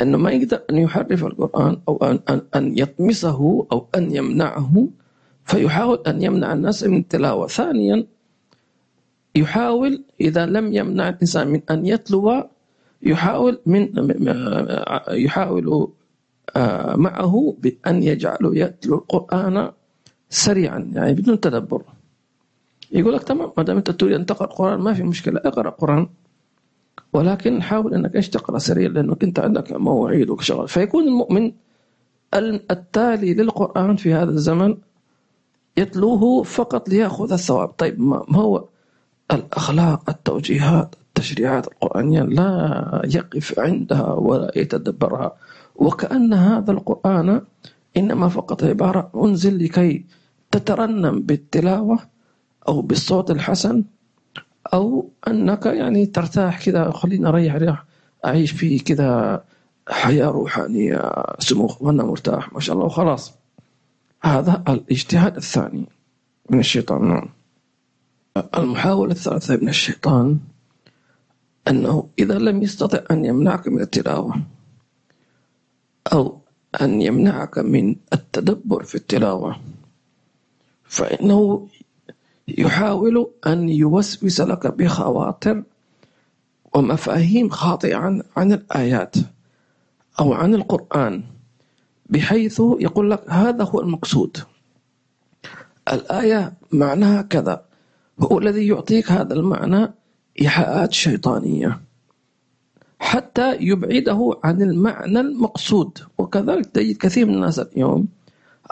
أنه 0.01 0.17
ما 0.17 0.31
يقدر 0.31 0.61
أن 0.69 0.77
يحرف 0.77 1.25
القرآن 1.25 1.77
أو 1.87 1.97
أن, 1.97 2.19
أن, 2.29 2.41
أن 2.55 2.77
يطمسه 2.77 3.67
أو 3.71 3.87
أن 3.95 4.15
يمنعه 4.15 4.87
فيحاول 5.45 6.03
أن 6.07 6.21
يمنع 6.21 6.53
الناس 6.53 6.83
من 6.83 6.97
التلاوة. 6.97 7.47
ثانيا 7.47 8.05
يحاول 9.35 10.03
إذا 10.21 10.45
لم 10.45 10.73
يمنع 10.73 11.09
الإنسان 11.09 11.47
من 11.47 11.61
أن 11.71 11.85
يتلو 11.85 12.47
يحاول 13.01 13.59
من 13.65 13.89
يحاول 15.11 15.87
آه، 16.55 16.95
معه 16.95 17.55
بأن 17.59 18.03
يجعله 18.03 18.55
يتلو 18.55 18.95
القرآن 18.95 19.71
سريعا 20.29 20.91
يعني 20.93 21.13
بدون 21.13 21.39
تدبر. 21.39 21.81
يقول 22.91 23.13
لك 23.13 23.23
تمام 23.23 23.51
ما 23.57 23.63
دام 23.63 23.77
أنت 23.77 23.91
تريد 23.91 24.13
أن 24.13 24.25
تقرأ 24.25 24.47
القرآن 24.47 24.79
ما 24.79 24.93
في 24.93 25.03
مشكلة 25.03 25.41
اقرأ 25.45 25.69
القرآن. 25.69 26.07
ولكن 27.13 27.61
حاول 27.61 27.93
إنك 27.93 28.15
إيش 28.15 28.29
تقرأ 28.29 28.59
سريع 28.59 28.89
لانك 28.89 29.23
انت 29.23 29.39
عندك 29.39 29.71
مواعيد 29.71 30.29
وشغل. 30.29 30.67
فيكون 30.67 31.03
المؤمن 31.03 31.51
التالي 32.71 33.33
للقرآن 33.33 33.95
في 33.95 34.13
هذا 34.13 34.29
الزمن 34.29 34.77
يتلوه 35.77 36.43
فقط 36.43 36.89
ليأخذ 36.89 37.33
الثواب. 37.33 37.69
طيب 37.69 38.01
ما 38.01 38.37
هو 38.37 38.65
الأخلاق 39.31 40.09
التوجيهات 40.09 40.95
التشريعات 41.01 41.67
القرآنية؟ 41.67 42.21
لا 42.21 43.01
يقف 43.05 43.59
عندها 43.59 44.13
ولا 44.13 44.51
يتدبرها. 44.55 45.35
وكأن 45.75 46.33
هذا 46.33 46.71
القرآن 46.71 47.41
إنما 47.97 48.27
فقط 48.27 48.63
عبارة 48.63 49.11
أنزل 49.15 49.63
لكي 49.63 50.05
تترنم 50.51 51.21
بالتلاوة 51.21 51.99
أو 52.67 52.81
بالصوت 52.81 53.31
الحسن 53.31 53.83
أو 54.73 55.09
أنك 55.27 55.65
يعني 55.65 56.05
ترتاح 56.05 56.65
كذا 56.65 56.91
خلينا 56.91 57.29
أريح 57.29 57.55
ريح 57.55 57.83
أعيش 58.25 58.51
في 58.51 58.79
كذا 58.79 59.43
حياة 59.89 60.27
روحانية 60.27 61.13
سموخ 61.39 61.81
وأنا 61.81 62.03
مرتاح 62.03 62.53
ما 62.53 62.59
شاء 62.59 62.75
الله. 62.75 62.85
وخلاص. 62.85 63.33
هذا 64.21 64.63
الاجتهاد 64.69 65.35
الثاني 65.35 65.85
من 66.49 66.59
الشيطان. 66.59 67.07
نعم. 67.07 67.29
المحاولة 68.57 69.11
الثالثة 69.11 69.55
من 69.55 69.69
الشيطان 69.69 70.39
أنه 71.67 72.07
إذا 72.19 72.37
لم 72.37 72.63
يستطع 72.63 72.99
أن 73.11 73.25
يمنعك 73.25 73.67
من 73.67 73.81
التلاوة 73.81 74.41
أو 76.13 76.41
أن 76.81 77.01
يمنعك 77.01 77.57
من 77.57 77.95
التدبر 78.13 78.83
في 78.83 78.95
التلاوة 78.95 79.59
فإنه 80.83 81.67
يحاول 82.47 83.31
أن 83.47 83.69
يوسوس 83.69 84.41
لك 84.41 84.67
بخواطر 84.67 85.63
ومفاهيم 86.75 87.49
خاطئة 87.49 87.95
عن, 87.95 88.23
عن 88.37 88.51
الآيات 88.51 89.15
أو 90.19 90.33
عن 90.33 90.55
القرآن 90.55 91.23
بحيث 92.09 92.61
يقول 92.79 93.11
لك 93.11 93.29
هذا 93.29 93.63
هو 93.63 93.79
المقصود. 93.79 94.37
الآية 95.93 96.53
معناها 96.71 97.21
كذا 97.21 97.65
هو 98.19 98.39
الذي 98.39 98.67
يعطيك 98.67 99.11
هذا 99.11 99.33
المعنى 99.33 99.93
إيحاءات 100.41 100.93
شيطانية 100.93 101.81
حتى 102.99 103.57
يبعده 103.59 104.39
عن 104.43 104.61
المعنى 104.61 105.19
المقصود. 105.19 105.97
وكذلك 106.17 106.65
تجد 106.65 106.97
كثير 106.97 107.25
من 107.25 107.33
الناس 107.33 107.59
اليوم 107.59 108.07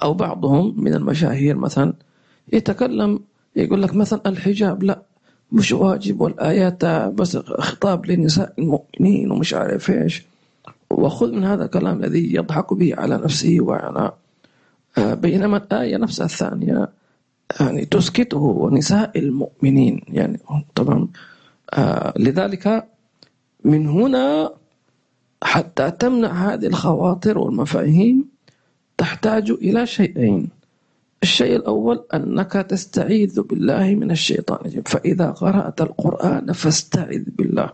أو 0.03 0.13
بعضهم 0.13 0.83
من 0.83 0.93
المشاهير 0.93 1.57
مثلا 1.57 1.93
يتكلم 2.53 3.19
يقول 3.63 3.81
لك 3.81 3.95
مثلا 3.95 4.21
الحجاب 4.25 4.83
لا 4.83 5.01
مش 5.51 5.71
واجب 5.71 6.21
والآيات 6.21 6.85
بس 6.85 7.37
خطاب 7.37 8.05
لنساء 8.05 8.53
المؤمنين 8.59 9.31
ومش 9.31 9.53
عارف 9.53 9.91
إيش. 9.91 10.25
وخذ 10.89 11.31
من 11.31 11.43
هذا 11.43 11.65
الكلام 11.65 12.03
الذي 12.03 12.35
يضحك 12.35 12.73
به 12.73 12.95
على 12.95 13.17
نفسه 13.17 13.57
وعلى 13.61 14.11
آه، 14.97 15.13
بينما 15.13 15.57
الآية 15.57 15.97
نفسها 15.97 16.25
الثانية 16.25 16.89
يعني 17.59 17.85
تسكته 17.85 18.37
ونساء 18.37 19.19
المؤمنين 19.19 20.01
يعني 20.07 20.39
طبعا 20.75 21.07
آه 21.73 22.13
لذلك 22.17 22.87
من 23.63 23.87
هنا 23.87 24.53
حتى 25.43 25.91
تمنع 25.91 26.53
هذه 26.53 26.65
الخواطر 26.65 27.37
والمفاهيم 27.37 28.25
تحتاج 28.97 29.51
إلى 29.51 29.85
شيئين. 29.85 30.58
الشيء 31.23 31.55
الأول 31.55 32.05
أنك 32.13 32.51
تستعيذ 32.51 33.41
بالله 33.41 33.95
من 33.95 34.11
الشيطان 34.11 34.57
الرجيم. 34.59 34.83
فإذا 34.83 35.31
قرأت 35.31 35.81
القرآن 35.81 36.51
فاستعذ 36.51 37.23
بالله. 37.37 37.69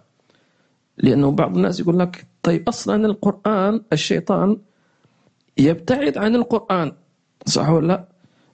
لأنه 0.98 1.32
بعض 1.32 1.56
الناس 1.56 1.80
يقول 1.80 2.00
لك 2.00 2.26
طيب 2.44 2.70
أصلا 2.70 3.06
القرآن 3.06 3.82
الشيطان 3.94 4.58
يبتعد 5.58 6.18
عن 6.18 6.36
القرآن. 6.36 6.92
صح 7.46 7.70
ولا 7.70 7.88
لا؟ 7.88 8.06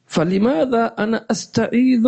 فلماذا 0.06 0.86
أنا 0.86 1.26
أستعيذ 1.32 2.04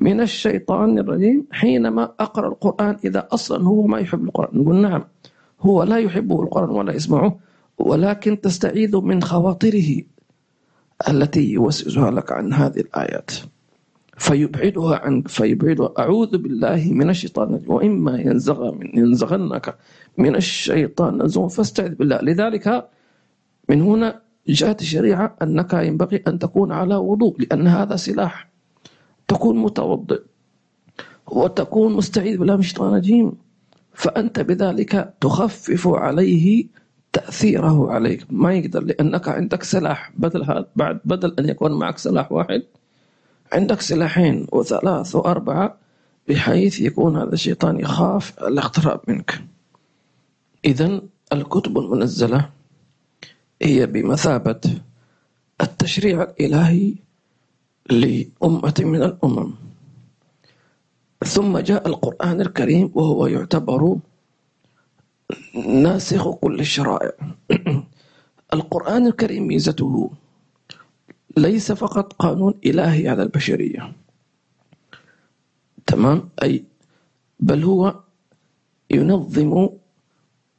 من 0.00 0.20
الشيطان 0.20 0.98
الرجيم 0.98 1.46
حينما 1.50 2.12
أقرأ 2.20 2.48
القرآن 2.48 2.96
إذا 3.04 3.28
أصلا 3.32 3.64
هو 3.64 3.86
ما 3.86 3.98
يحب 3.98 4.24
القرآن؟ 4.24 4.60
نقول 4.60 4.76
نعم 4.76 5.04
هو 5.60 5.82
لا 5.82 5.98
يحبه 5.98 6.42
القرآن 6.42 6.70
ولا 6.70 6.94
يسمعه 6.94 7.38
ولكن 7.78 8.40
تستعيذ 8.40 8.96
من 8.96 9.22
خواطره. 9.22 10.13
التي 11.08 11.52
يوسوسها 11.52 12.10
لك 12.10 12.32
عن 12.32 12.52
هذه 12.52 12.80
الآيات. 12.80 13.30
فيبعدها 14.18 14.96
عنك 14.96 15.28
فيبعدها. 15.28 15.92
أعوذ 15.98 16.38
بالله 16.38 16.90
من 16.92 17.10
الشيطان 17.10 17.60
وإما 17.66 18.18
ينزغ 18.20 18.74
من 18.74 18.98
ينزغنك 18.98 19.76
من 20.18 20.36
الشيطان 20.36 21.22
نزغ 21.22 21.48
فاستعذ 21.48 21.94
بالله. 21.94 22.18
لذلك 22.22 22.88
من 23.68 23.82
هنا 23.82 24.20
جاءت 24.48 24.80
الشريعة 24.80 25.36
أنك 25.42 25.72
ينبغي 25.72 26.22
أن 26.28 26.38
تكون 26.38 26.72
على 26.72 26.96
وضوء 26.96 27.40
لأن 27.40 27.66
هذا 27.66 27.96
سلاح. 27.96 28.48
تكون 29.28 29.56
متوضئ 29.58 30.22
وتكون 31.26 31.92
مستعيذ 31.92 32.38
بالله 32.38 32.54
من 32.54 32.60
الشيطان 32.60 32.88
الرجيم. 32.88 33.32
فأنت 33.94 34.40
بذلك 34.40 35.14
تخفف 35.20 35.88
عليه 35.88 36.66
تأثيره 37.14 37.92
عليك. 37.92 38.26
ما 38.30 38.54
يقدر 38.54 38.82
لأنك 38.84 39.28
عندك 39.28 39.62
سلاح. 39.62 40.12
بدل 40.18 40.42
هذا 40.44 40.66
بعد 40.76 41.00
بدل 41.04 41.34
أن 41.38 41.48
يكون 41.48 41.72
معك 41.78 41.98
سلاح 41.98 42.32
واحد 42.32 42.62
عندك 43.52 43.80
سلاحين 43.80 44.46
وثلاث 44.52 45.16
وأربعة 45.16 45.76
بحيث 46.28 46.80
يكون 46.80 47.16
هذا 47.16 47.32
الشيطان 47.32 47.80
يخاف 47.80 48.38
الاقتراب 48.38 49.00
منك. 49.08 49.44
إذا 50.64 51.00
الكتب 51.32 51.78
المنزلة 51.78 52.50
هي 53.62 53.86
بمثابة 53.86 54.60
التشريع 55.60 56.22
الإلهي 56.22 56.94
لأمة 57.90 58.74
من 58.80 59.02
الأمم. 59.02 59.50
ثم 61.24 61.58
جاء 61.58 61.88
القرآن 61.88 62.40
الكريم 62.40 62.90
وهو 62.94 63.26
يعتبر 63.26 63.96
ناسخ 65.54 66.30
كل 66.30 66.60
الشرائع. 66.60 67.12
القرآن 68.54 69.06
الكريم 69.06 69.46
ميزته 69.46 70.10
ليس 71.36 71.72
فقط 71.72 72.12
قانون 72.12 72.54
إلهي 72.66 73.08
على 73.08 73.22
البشرية. 73.22 73.92
تمام؟ 75.86 76.28
أي 76.42 76.64
بل 77.40 77.64
هو 77.64 78.00
ينظم 78.90 79.68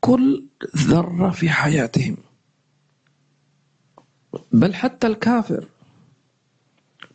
كل 0.02 0.46
ذرة 0.78 1.30
في 1.30 1.50
حياتهم. 1.50 2.18
بل 4.52 4.74
حتى 4.74 5.08
الكافر. 5.08 5.66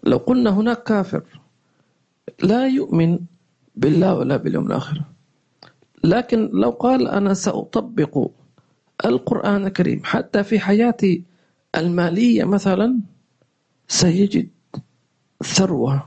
لو 0.02 0.16
قلنا 0.16 0.50
هناك 0.50 0.82
كافر 0.82 1.22
لا 2.42 2.68
يؤمن 2.68 3.18
بالله 3.76 4.14
ولا 4.14 4.36
باليوم 4.36 4.66
الآخر. 4.66 5.09
لكن 6.04 6.50
لو 6.52 6.70
قال 6.70 7.08
أنا 7.08 7.34
سأطبق 7.34 8.30
القرآن 9.04 9.66
الكريم 9.66 10.00
حتى 10.04 10.42
في 10.44 10.60
حياتي 10.60 11.24
المالية 11.76 12.44
مثلا 12.44 13.00
سيجد 13.88 14.48
ثروة 15.44 16.06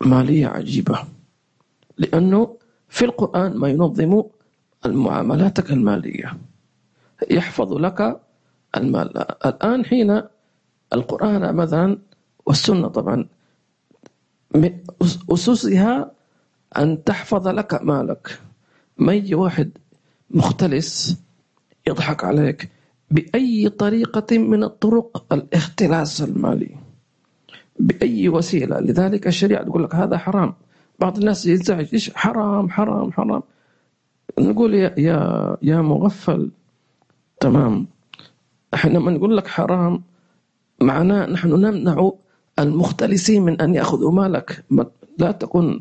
مالية 0.00 0.46
عجيبة. 0.46 0.98
لأنه 1.98 2.56
في 2.88 3.04
القرآن 3.04 3.56
ما 3.56 3.68
ينظم 3.68 4.22
المعاملاتك 4.86 5.70
المالية. 5.72 6.36
يحفظ 7.30 7.72
لك 7.72 8.20
المال. 8.76 9.18
الآن 9.46 9.84
حين 9.84 10.22
القرآن 10.92 11.54
مثلا 11.56 11.98
والسنة 12.46 12.88
طبعا 12.88 13.28
أسسها 15.32 16.10
أن 16.78 17.04
تحفظ 17.04 17.48
لك 17.48 17.82
مالك. 17.82 18.40
ما 18.98 19.14
يجي 19.14 19.34
واحد 19.34 19.70
مختلس 20.30 21.16
يضحك 21.88 22.24
عليك 22.24 22.68
بأي 23.10 23.68
طريقة 23.68 24.38
من 24.38 24.64
الطرق؟ 24.64 25.32
الاختلاس 25.32 26.22
المالي. 26.22 26.76
بأي 27.80 28.28
وسيلة؟ 28.28 28.80
لذلك 28.80 29.26
الشريعة 29.26 29.64
تقول 29.64 29.84
لك 29.84 29.94
هذا 29.94 30.18
حرام. 30.18 30.54
بعض 31.00 31.18
الناس 31.18 31.46
ينزعج 31.46 31.88
إيش؟ 31.92 32.10
حرام 32.14 32.70
حرام 32.70 33.12
حرام. 33.12 33.42
نقول 34.38 34.74
يا 34.74 34.94
يا 34.98 35.56
يا 35.62 35.80
مغفل 35.80 36.50
تمام. 37.40 37.86
إحنا 38.74 38.90
لما 38.98 39.10
نقول 39.10 39.36
لك 39.36 39.46
حرام 39.46 40.02
معناه 40.80 41.26
نحن 41.26 41.48
نمنع 41.48 42.10
المختلسين 42.58 43.42
من 43.42 43.60
أن 43.60 43.74
يأخذوا 43.74 44.12
مالك. 44.12 44.64
لا 45.18 45.32
تكن 45.32 45.80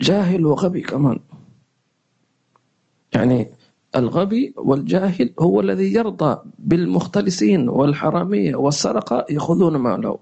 جاهل 0.00 0.46
وغبي 0.46 0.80
كمان. 0.80 1.18
يعني 3.14 3.50
الغبي 3.96 4.54
والجاهل 4.56 5.34
هو 5.40 5.60
الذي 5.60 5.94
يرضى 5.94 6.42
بالمختلسين 6.58 7.68
والحرامية 7.68 8.56
والسرقة 8.56 9.26
يأخذون 9.30 9.76
ماله 9.76 10.18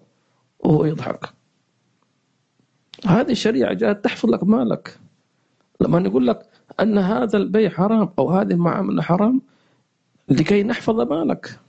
وهو 0.58 0.84
يضحك. 0.84 1.28
هذه 3.06 3.30
الشريعة 3.30 3.72
جاءت 3.72 4.04
تحفظ 4.04 4.30
لك 4.30 4.44
مالك. 4.44 4.98
لما 5.80 5.98
نقول 5.98 6.26
لك 6.26 6.48
أن 6.80 6.98
هذا 6.98 7.36
البيع 7.36 7.70
حرام 7.70 8.08
أو 8.18 8.30
هذه 8.30 8.50
المعاملة 8.50 9.02
حرام 9.02 9.42
لكي 10.28 10.62
نحفظ 10.62 11.00
مالك 11.00 11.60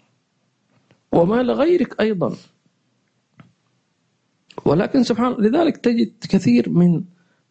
ومال 1.11 1.51
غيرك 1.51 2.01
أيضا. 2.01 2.35
ولكن 4.65 5.03
سبحان 5.03 5.31
لذلك 5.31 5.77
تجد 5.77 6.13
كثير 6.29 6.69
من 6.69 7.03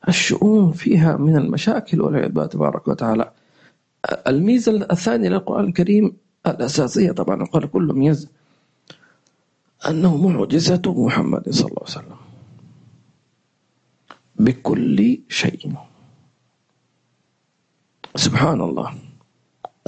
الشؤون 0.09 0.73
فيها 0.73 1.17
من 1.17 1.37
المشاكل 1.37 2.01
والعياذ 2.01 2.29
بالله 2.29 2.47
تبارك 2.47 2.89
وتعالى. 2.89 3.33
الميزة 4.27 4.73
الثانية 4.91 5.29
للقرآن 5.29 5.65
الكريم 5.65 6.17
الأساسية 6.47 7.13
طبعا 7.13 7.45
قال 7.45 7.71
كل 7.71 7.93
ميزة 7.95 8.29
أنه 9.89 10.17
معجزة 10.29 10.83
محمد 10.87 11.51
صلى 11.51 11.69
الله 11.69 11.83
عليه 11.83 11.99
وسلم. 11.99 12.17
بكل 14.37 15.19
شيء. 15.29 15.73
سبحان 18.17 18.61
الله. 18.61 18.95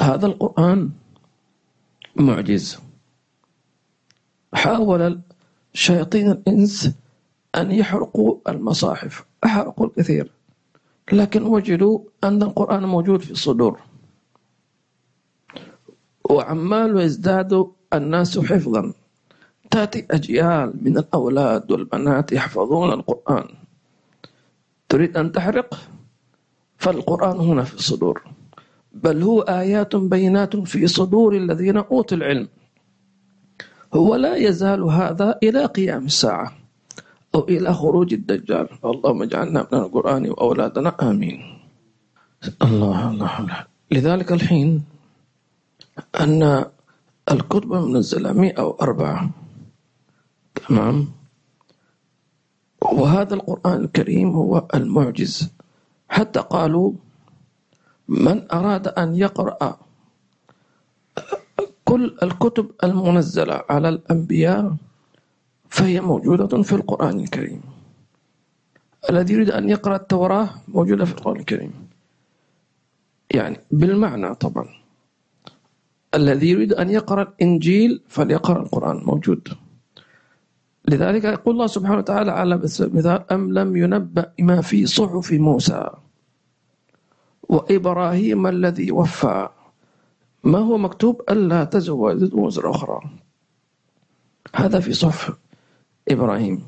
هذا 0.00 0.26
القرآن 0.26 0.90
معجز. 2.16 2.78
حاول 4.54 5.20
شياطين 5.72 6.30
الإنس 6.30 6.90
أن 7.54 7.70
يحرقوا 7.70 8.36
المصاحف. 8.48 9.27
أحرقوا 9.44 9.86
الكثير 9.86 10.30
لكن 11.12 11.42
وجدوا 11.42 12.00
أن 12.24 12.42
القرآن 12.42 12.84
موجود 12.84 13.20
في 13.20 13.30
الصدور. 13.30 13.80
وعمال 16.30 17.00
يزداد 17.00 17.66
الناس 17.92 18.38
حفظا. 18.38 18.92
تأتي 19.70 20.06
أجيال 20.10 20.72
من 20.82 20.98
الأولاد 20.98 21.72
والبنات 21.72 22.32
يحفظون 22.32 22.92
القرآن. 22.92 23.44
تريد 24.88 25.16
أن 25.16 25.32
تحرق؟ 25.32 25.74
فالقرآن 26.76 27.36
هنا 27.36 27.64
في 27.64 27.74
الصدور. 27.74 28.22
بل 28.92 29.22
هو 29.22 29.40
آيات 29.40 29.96
بينات 29.96 30.56
في 30.56 30.86
صدور 30.86 31.36
الذين 31.36 31.76
أوتوا 31.76 32.16
العلم. 32.16 32.48
هو 33.94 34.16
لا 34.16 34.36
يزال 34.36 34.82
هذا 34.82 35.38
إلى 35.42 35.64
قيام 35.64 36.06
الساعة. 36.06 36.57
أو 37.34 37.40
إلى 37.48 37.74
خروج 37.74 38.14
الدجال. 38.14 38.66
اللهم 38.84 39.22
اجعلنا 39.22 39.60
من 39.72 39.78
القرآن 39.78 40.30
وأولادنا. 40.30 40.90
آمين. 41.02 41.38
الله 42.62 42.98
الله, 43.10 43.32
الله. 43.40 43.60
لذلك 43.90 44.32
الحين 44.32 44.84
أن 46.20 46.64
الكتب 47.30 47.70
المنزلة 47.72 48.32
104 48.32 49.30
تمام؟ 50.54 50.96
وهذا 52.82 53.34
القرآن 53.34 53.78
الكريم 53.84 54.28
هو 54.30 54.64
المعجز. 54.74 55.50
حتى 56.08 56.40
قالوا 56.40 56.92
من 58.08 58.48
أراد 58.52 58.88
أن 58.88 59.16
يقرأ 59.16 59.76
كل 61.84 62.16
الكتب 62.22 62.66
المنزلة 62.84 63.64
على 63.70 63.88
الأنبياء 63.88 64.76
فهي 65.70 66.00
موجودة 66.00 66.62
في 66.62 66.72
القرآن 66.72 67.20
الكريم. 67.20 67.60
الذي 69.10 69.34
يريد 69.34 69.50
أن 69.50 69.68
يقرأ 69.68 69.96
التوراة 69.96 70.48
موجودة 70.68 71.04
في 71.04 71.12
القرآن 71.12 71.36
الكريم. 71.40 71.72
يعني 73.30 73.60
بالمعنى 73.70 74.34
طبعا. 74.34 74.68
الذي 76.14 76.50
يريد 76.50 76.72
أن 76.72 76.90
يقرأ 76.90 77.22
الإنجيل 77.22 78.02
فليقرأ 78.08 78.62
القرآن 78.62 78.96
موجود. 78.96 79.48
لذلك 80.88 81.24
يقول 81.24 81.54
الله 81.54 81.66
سبحانه 81.66 81.98
وتعالى 81.98 82.32
على 82.32 82.56
مثال 82.56 83.32
أم 83.32 83.52
لم 83.52 83.76
ينبأ 83.76 84.32
ما 84.40 84.60
في 84.60 84.86
صحف 84.86 85.32
موسى؟ 85.32 85.90
وإبراهيم 87.48 88.46
الذي 88.46 88.92
وفى؟ 88.92 89.48
ما 90.44 90.58
هو 90.58 90.78
مكتوب؟ 90.78 91.22
ألا 91.30 91.64
تزوج 91.64 92.34
وزر 92.34 92.70
أخرى. 92.70 93.00
هذا 94.54 94.80
في 94.80 94.92
صحف. 94.92 95.36
إبراهيم. 96.10 96.62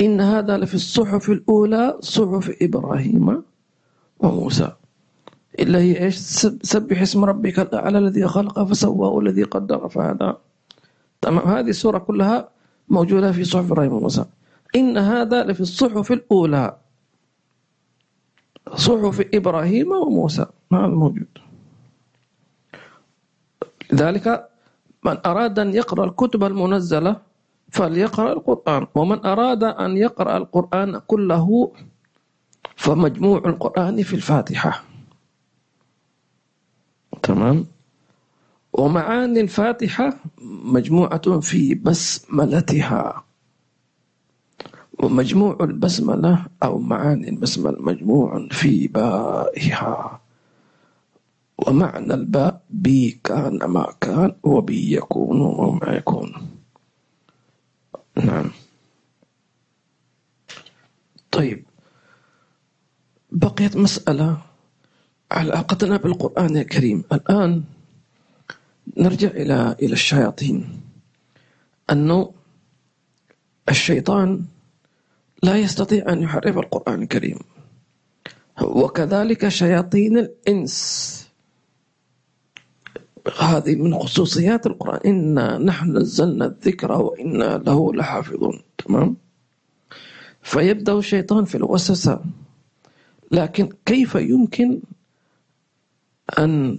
إن 0.00 0.20
هذا 0.20 0.56
لفي 0.56 0.74
الصحف 0.74 1.30
الأولى 1.30 1.98
صحف 2.00 2.56
إبراهيم 2.62 3.42
وموسى. 4.20 4.72
إلا 5.58 5.78
هي 5.78 6.04
إيش؟ 6.04 6.16
سبح 6.62 7.00
اسم 7.00 7.24
ربك 7.24 7.58
الأعلى 7.58 7.98
الذي 7.98 8.26
خلق 8.28 8.62
فسوى 8.64 9.08
والذي 9.08 9.42
قدر 9.42 9.88
فهذا 9.88 10.36
تمام. 11.20 11.48
هذه 11.48 11.70
السورة 11.70 11.98
كلها 11.98 12.48
موجودة 12.88 13.32
في 13.32 13.44
صحف 13.44 13.72
إبراهيم 13.72 13.92
وموسى. 13.92 14.24
إن 14.76 14.98
هذا 14.98 15.44
لفي 15.44 15.60
الصحف 15.60 16.12
الأولى. 16.12 16.76
صحف 18.74 19.16
إبراهيم 19.34 19.92
وموسى. 19.92 20.46
هذا 20.72 20.86
موجود. 20.86 21.32
لذلك 23.92 24.48
من 25.04 25.16
أراد 25.26 25.58
أن 25.58 25.74
يقرأ 25.74 26.04
الكتب 26.04 26.44
المنزلة 26.44 27.16
فليقرأ 27.70 28.32
القرآن. 28.32 28.86
ومن 28.94 29.18
أراد 29.26 29.64
أن 29.64 29.96
يقرأ 29.96 30.36
القرآن 30.36 30.98
كله 31.06 31.72
فمجموع 32.76 33.38
القرآن 33.38 34.02
في 34.02 34.14
الفاتحة. 34.16 34.84
تمام؟ 37.22 37.66
ومعاني 38.72 39.40
الفاتحة 39.40 40.16
مجموعة 40.64 41.40
في 41.40 41.74
بسملتها. 41.74 43.24
ومجموع 45.02 45.56
البسملة 45.60 46.46
أو 46.62 46.78
معاني 46.78 47.28
البسملة 47.28 47.76
مجموع 47.80 48.48
في 48.50 48.88
بائها. 48.88 50.20
ومعنى 51.58 52.14
الباء 52.14 52.60
بي 52.70 53.20
كان 53.24 53.58
ما 53.64 53.86
كان 54.00 54.32
وبي 54.42 54.96
يكون 54.96 55.40
وما 55.40 55.92
يكون. 55.92 56.49
نعم. 58.16 58.50
طيب. 61.30 61.64
بقيت 63.32 63.76
مسألة 63.76 64.42
علاقتنا 65.30 65.96
بالقرآن 65.96 66.56
الكريم. 66.56 67.04
الآن 67.12 67.64
نرجع 68.96 69.28
إلى 69.28 69.76
إلى 69.82 69.92
الشياطين. 69.92 70.80
أنه 71.90 72.32
الشيطان 73.68 74.44
لا 75.42 75.56
يستطيع 75.56 76.12
أن 76.12 76.22
يحرف 76.22 76.58
القرآن 76.58 77.02
الكريم. 77.02 77.38
وكذلك 78.62 79.48
شياطين 79.48 80.18
الإنس. 80.18 81.19
هذه 83.38 83.74
من 83.74 83.98
خصوصيات 83.98 84.66
القرآن. 84.66 85.00
إنا 85.06 85.58
نحن 85.58 85.96
نزلنا 85.96 86.46
الذكر 86.46 86.92
وإنا 86.92 87.58
له 87.66 87.94
لحافظون. 87.94 88.60
تمام؟ 88.78 89.16
فيبدأ 90.42 90.98
الشيطان 90.98 91.44
في 91.44 91.54
الوسوسة. 91.54 92.20
لكن 93.32 93.68
كيف 93.86 94.14
يمكن 94.14 94.80
أن 96.38 96.78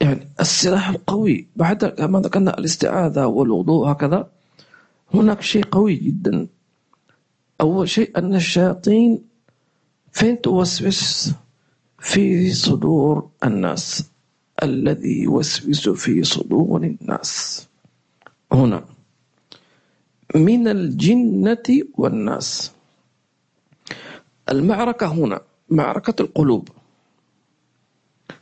يعني 0.00 0.28
السلاح 0.40 0.88
القوي 0.88 1.48
بعد 1.56 1.84
كما 1.84 2.20
ذكرنا 2.20 2.58
الاستعاذة 2.58 3.26
والوضوء 3.26 3.88
هكذا 3.88 4.30
هناك 5.14 5.42
شيء 5.42 5.64
قوي 5.64 5.94
جدا. 5.94 6.46
أول 7.60 7.88
شيء 7.88 8.18
أن 8.18 8.34
الشياطين 8.34 9.22
فين 10.12 10.40
توسوس 10.40 11.32
في 11.98 12.52
صدور 12.52 13.30
الناس؟ 13.44 14.09
الذي 14.62 15.22
يوسوس 15.22 15.88
في 15.88 16.22
صدور 16.24 16.82
الناس. 16.82 17.66
هنا 18.52 18.84
من 20.34 20.68
الجنة 20.68 21.68
والناس. 21.94 22.72
المعركة 24.50 25.06
هنا 25.06 25.40
معركة 25.70 26.22
القلوب. 26.22 26.68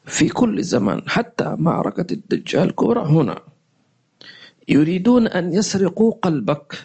في 0.04 0.28
كل 0.28 0.62
زمان 0.62 1.02
حتى 1.08 1.56
معركة 1.58 2.12
الدجال 2.12 2.62
الكبرى 2.68 3.00
هنا. 3.00 3.40
يريدون 4.68 5.26
أن 5.26 5.52
يسرقوا 5.52 6.12
قلبك. 6.22 6.84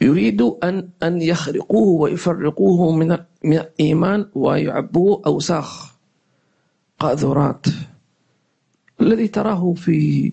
يريدوا 0.00 0.68
أن 0.68 0.88
أن 1.02 1.22
يخرقوه 1.22 2.00
ويفرقوه 2.00 2.92
من 2.96 3.18
الإيمان 3.44 4.26
ويعبوه 4.34 5.22
أوساخ. 5.26 5.91
قاذورات 7.02 7.66
الذي 9.00 9.28
تراه 9.28 9.74
في 9.74 10.32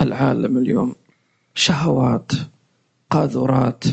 العالم 0.00 0.58
اليوم. 0.58 0.94
شهوات 1.54 2.32
قاذورات 3.10 3.84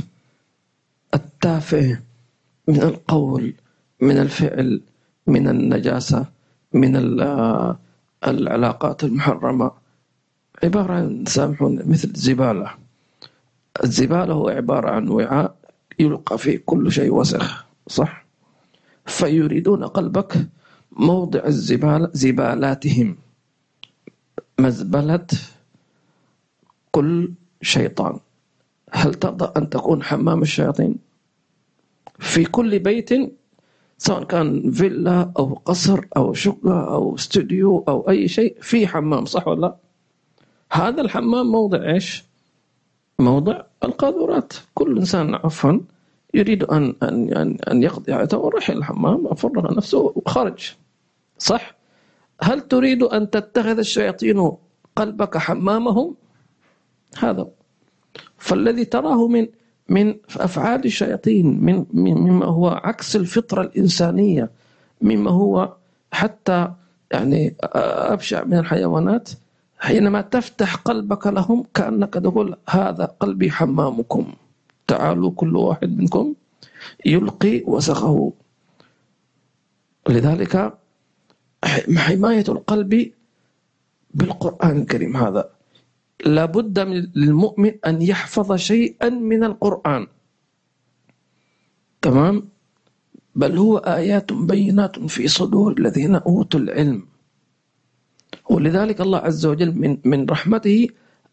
التافه 1.14 2.00
من 2.68 2.82
القول 2.82 3.54
من 4.02 4.18
الفعل 4.18 4.82
من 5.28 5.48
النجاسة 5.48 6.26
من 6.74 6.96
العلاقات 8.28 9.04
المحرمة. 9.04 9.72
عبارة 10.64 10.94
عن 10.94 11.26
سامحون 11.28 11.82
مثل 11.86 12.14
زبالة. 12.16 12.72
الزبالة 13.84 14.34
هو 14.34 14.50
عبارة 14.50 14.90
عن 14.90 15.08
وعاء 15.10 15.56
يلقى 16.00 16.38
فيه 16.38 16.62
كل 16.66 16.92
شيء 16.92 17.14
وسخ 17.14 17.66
صح؟ 17.88 18.26
فيريدون 19.06 19.84
قلبك 19.84 20.48
موضع 20.98 21.46
الزبالة 21.46 22.10
زبالاتهم. 22.14 23.18
مزبلة 24.60 25.28
كل 26.92 27.32
شيطان. 27.62 28.20
هل 28.92 29.14
ترضى 29.14 29.52
أن 29.58 29.70
تكون 29.70 30.04
حمام 30.04 30.42
الشياطين؟ 30.42 30.96
في 32.20 32.46
كل 32.46 32.80
بيت 32.80 33.10
سواء 33.98 34.24
كان 34.24 34.72
فيلا 34.72 35.32
أو 35.40 35.54
قصر 35.66 36.02
أو 36.18 36.34
شقة 36.34 36.94
أو 36.94 37.16
استوديو 37.16 37.84
أو 37.88 38.10
أي 38.10 38.28
شيء 38.28 38.58
في 38.62 38.88
حمام 38.88 39.26
صح 39.26 39.48
ولا 39.48 39.62
لا؟ 39.62 39.76
هذا 40.72 41.02
الحمام 41.02 41.52
موضع 41.52 41.94
إيش؟ 41.94 42.24
موضع 43.20 43.62
القاذورات. 43.84 44.54
كل 44.74 44.98
إنسان 44.98 45.36
عفوا 45.36 45.80
يريد 46.34 46.64
أن 46.64 46.96
أن 47.04 47.58
أن 47.72 47.84
يقضي 47.84 48.16
حياته 48.16 48.50
الحمام 48.70 49.28
أفرغ 49.28 49.78
نفسه 49.78 50.14
وخرج 50.16 50.76
صح؟ 51.38 51.76
هل 52.42 52.62
تريد 52.62 53.04
أن 53.04 53.30
تتخذ 53.30 53.78
الشياطين 53.78 54.52
قلبك 54.96 55.38
حمامهم؟ 55.38 56.16
هذا. 57.20 57.48
فالذي 58.38 58.86
تراه 58.86 59.28
من 59.28 59.48
من 59.90 60.16
أفعال 60.38 60.86
الشياطين 60.86 61.66
من 61.66 61.86
مما 61.94 62.46
هو 62.46 62.68
عكس 62.68 63.16
الفطرة 63.16 63.62
الإنسانية 63.62 64.52
مما 65.02 65.32
هو 65.32 65.74
حتى 66.12 66.72
يعني 67.12 67.56
أبشع 67.64 68.44
من 68.44 68.58
الحيوانات 68.58 69.30
حينما 69.80 70.22
تفتح 70.22 70.76
قلبك 70.76 71.28
لهم 71.28 71.66
كأنك 71.74 72.14
تقول 72.14 72.56
هذا 72.70 73.06
قلبي 73.20 73.52
حمامكم. 73.52 74.34
تعالوا 74.88 75.32
كل 75.32 75.56
واحد 75.56 75.98
منكم 75.98 76.34
يلقي 77.06 77.64
وسخه. 77.68 78.34
لذلك 80.10 80.74
حماية 81.98 82.44
القلب 82.50 83.12
بالقرآن 84.14 84.78
الكريم 84.82 85.18
هذا. 85.18 85.50
لابد 86.26 86.80
للمؤمن 87.16 87.72
أن 87.86 88.02
يحفظ 88.02 88.56
شيئا 88.56 89.10
من 89.10 89.44
القرآن. 89.44 90.08
تمام؟ 92.02 92.50
بل 93.36 93.58
هو 93.58 93.78
آيات 93.78 94.34
بينات 94.34 95.00
في 95.00 95.28
صدور 95.28 95.76
الذين 95.80 96.16
أوتوا 96.16 96.60
العلم. 96.60 97.06
ولذلك 98.50 99.02
الله 99.02 99.18
عز 99.18 99.46
وجل 99.46 99.72
من 99.76 99.98
من 100.06 100.26
رحمته 100.26 100.88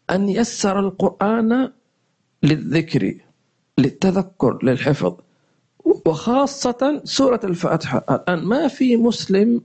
أن 0.09 0.29
يسر 0.29 0.79
القرآن 0.79 1.71
للذكر 2.43 3.13
للتذكر 3.77 4.59
للحفظ. 4.63 5.13
وخاصة 5.85 7.01
سورة 7.03 7.39
الفاتحة. 7.43 8.05
الآن 8.09 8.43
ما 8.43 8.67
في 8.67 8.97
مسلم 8.97 9.61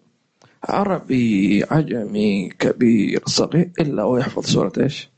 عربي 0.69 1.65
عجمي 1.71 2.49
كبير 2.49 3.23
صغير 3.27 3.71
إلا 3.81 4.05
ويحفظ 4.05 4.45
سورة 4.47 4.73
إيش؟ 4.79 5.09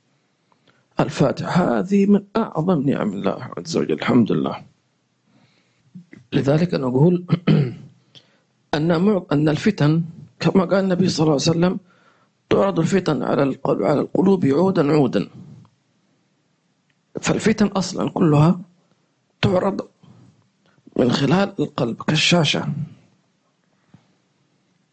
الفاتحة. 1.00 1.78
هذه 1.78 2.06
من 2.06 2.22
أعظم 2.36 2.82
نعم 2.90 3.12
الله 3.12 3.50
عز 3.58 3.76
وجل 3.76 3.92
الحمد 3.92 4.32
لله. 4.32 4.62
لذلك 6.32 6.74
نقول 6.74 7.24
أن 8.74 8.90
أن 9.32 9.48
الفتن 9.48 10.02
كما 10.40 10.64
قال 10.64 10.84
النبي 10.84 11.08
صلى 11.08 11.24
الله 11.24 11.32
عليه 11.32 11.50
وسلم 11.50 11.78
تعرض 12.50 12.78
الفتن 12.78 13.22
على 13.22 13.58
على 13.66 14.00
القلوب 14.00 14.46
عودا 14.46 14.92
عودا. 14.92 15.28
فالفتن 17.20 17.66
أصلا 17.66 18.10
كلها 18.10 18.60
تعرض 19.42 19.88
من 20.96 21.12
خلال 21.12 21.52
القلب 21.60 22.02
كالشاشة. 22.02 22.66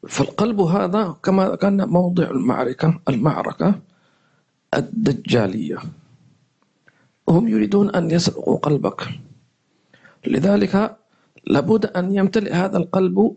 فالقلب 0.10 0.60
هذا 0.62 1.16
كما 1.24 1.56
كان 1.56 1.90
موضع 1.90 2.24
المعركة 2.30 3.00
المعركة 3.10 3.76
الدجالية. 4.74 5.78
هم 7.30 7.48
يريدون 7.48 7.90
أن 7.90 8.12
يسرقوا 8.12 8.58
قلبك. 8.58 9.08
لذلك 10.28 10.98
لابد 11.48 11.86
أن 11.86 12.16
يمتلئ 12.16 12.54
هذا 12.54 12.78
القلب 12.78 13.36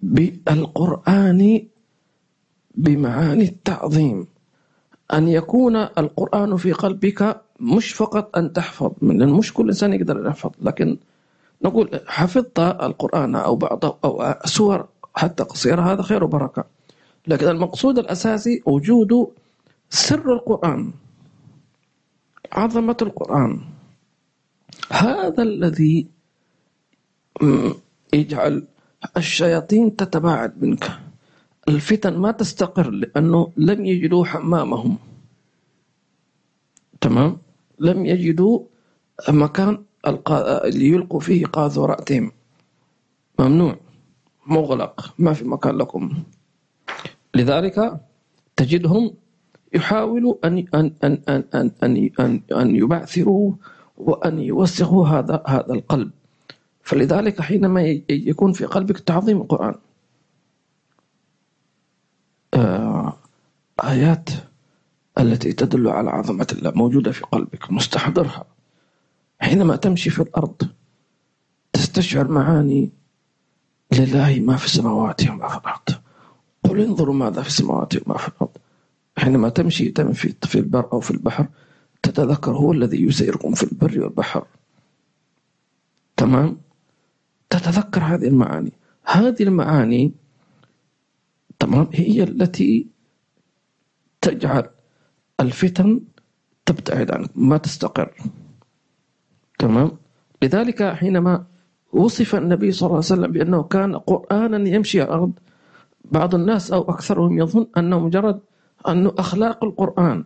بالقرآن 0.00 1.62
بمعاني 2.74 3.44
التعظيم. 3.44 4.26
أن 5.12 5.28
يكون 5.28 5.76
القرآن 5.76 6.56
في 6.56 6.72
قلبك 6.72 7.40
مش 7.60 7.92
فقط 7.92 8.36
أن 8.36 8.52
تحفظ 8.52 8.92
من 9.02 9.28
مش 9.28 9.54
كل 9.54 9.68
إنسان 9.68 9.92
يقدر 9.92 10.26
يحفظ 10.26 10.50
لكن 10.62 10.98
نقول 11.64 12.00
حفظت 12.06 12.58
القرآن 12.58 13.34
أو 13.34 13.56
بعض 13.56 13.84
أو 14.04 14.34
سور 14.44 14.88
حتى 15.18 15.42
قصيرة 15.42 15.82
هذا 15.82 16.02
خير 16.02 16.24
وبركة. 16.24 16.64
لكن 17.26 17.48
المقصود 17.48 17.98
الأساسي 17.98 18.62
وجود 18.66 19.32
سر 19.90 20.32
القرآن 20.32 20.92
عظمة 22.52 22.96
القرآن. 23.02 23.60
هذا 24.92 25.42
الذي 25.42 26.06
يجعل 28.14 28.66
الشياطين 29.16 29.96
تتباعد 29.96 30.62
منك. 30.62 30.86
الفتن 31.68 32.16
ما 32.16 32.30
تستقر 32.30 32.90
لأنه 32.90 33.52
لم 33.56 33.86
يجدوا 33.86 34.24
حمامهم. 34.24 34.98
تمام؟ 37.00 37.38
لم 37.78 38.06
يجدوا 38.06 38.60
مكان 39.28 39.84
ليلقوا 40.64 41.20
فيه 41.20 41.46
قاذوراتهم. 41.46 42.32
ممنوع. 43.38 43.76
مغلق. 44.48 45.14
ما 45.18 45.32
في 45.32 45.44
مكان 45.44 45.76
لكم. 45.76 46.22
لذلك 47.34 48.00
تجدهم 48.56 49.14
يحاولوا 49.74 50.34
أن 50.44 50.64
أن 50.74 50.92
أن 51.04 51.22
أن 51.28 51.44
أن 51.54 51.70
أن, 51.82 52.10
أن, 52.20 52.40
أن 52.52 52.76
يبعثروا 52.76 53.52
وأن 53.96 54.38
يوسخوا 54.38 55.06
هذا 55.06 55.42
هذا 55.46 55.72
القلب. 55.74 56.10
فلذلك 56.82 57.40
حينما 57.40 57.82
يكون 58.08 58.52
في 58.52 58.64
قلبك 58.64 58.98
تعظيم 58.98 59.36
القرآن. 59.40 59.74
آه، 62.54 63.16
آيات 63.84 64.30
التي 65.18 65.52
تدل 65.52 65.88
على 65.88 66.10
عظمة 66.10 66.46
الله 66.52 66.70
موجودة 66.70 67.12
في 67.12 67.22
قلبك 67.32 67.72
مستحضرها. 67.72 68.44
حينما 69.40 69.76
تمشي 69.76 70.10
في 70.10 70.22
الأرض 70.22 70.62
تستشعر 71.72 72.28
معاني 72.28 72.90
لله 74.00 74.40
ما 74.40 74.56
في 74.56 74.66
السماوات 74.66 75.28
وما 75.30 75.48
في 75.48 75.56
الأرض. 75.56 75.88
قل 76.64 76.80
انظروا 76.80 77.14
ماذا 77.14 77.42
في 77.42 77.48
السماوات 77.48 78.06
وما 78.06 78.18
في 78.18 78.28
الأرض. 78.28 78.56
حينما 79.18 79.48
تمشي 79.48 79.88
تمشي 79.88 80.34
في 80.42 80.58
البر 80.58 80.92
أو 80.92 81.00
في 81.00 81.10
البحر 81.10 81.46
تتذكر 82.02 82.52
هو 82.52 82.72
الذي 82.72 83.02
يسيركم 83.02 83.54
في 83.54 83.62
البر 83.62 84.00
والبحر. 84.00 84.46
تمام؟ 86.16 86.60
تتذكر 87.50 88.02
هذه 88.02 88.26
المعاني. 88.28 88.72
هذه 89.04 89.42
المعاني 89.42 90.12
تمام 91.58 91.88
هي 91.92 92.22
التي 92.22 92.86
تجعل 94.20 94.70
الفتن 95.40 96.00
تبتعد 96.66 97.10
عنك 97.10 97.30
ما 97.34 97.56
تستقر. 97.56 98.14
تمام؟ 99.58 99.90
لذلك 100.42 100.82
حينما 100.82 101.46
وصف 101.92 102.34
النبي 102.34 102.72
صلى 102.72 102.86
الله 102.86 102.96
عليه 102.96 103.06
وسلم 103.06 103.32
بأنه 103.32 103.62
كان 103.62 103.96
قرآنا 103.96 104.68
يمشي 104.68 105.00
على 105.00 105.08
الأرض. 105.08 105.32
بعض 106.04 106.34
الناس 106.34 106.72
أو 106.72 106.82
أكثرهم 106.82 107.38
يظن 107.38 107.66
أنه 107.76 107.98
مجرد 107.98 108.40
أنه 108.88 109.12
أخلاق 109.18 109.64
القرآن. 109.64 110.24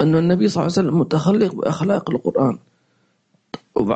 أن 0.00 0.16
النبي 0.16 0.48
صلى 0.48 0.62
الله 0.62 0.72
عليه 0.78 0.88
وسلم 0.88 1.00
متخلق 1.00 1.54
بأخلاق 1.54 2.10
القرآن. 2.10 2.58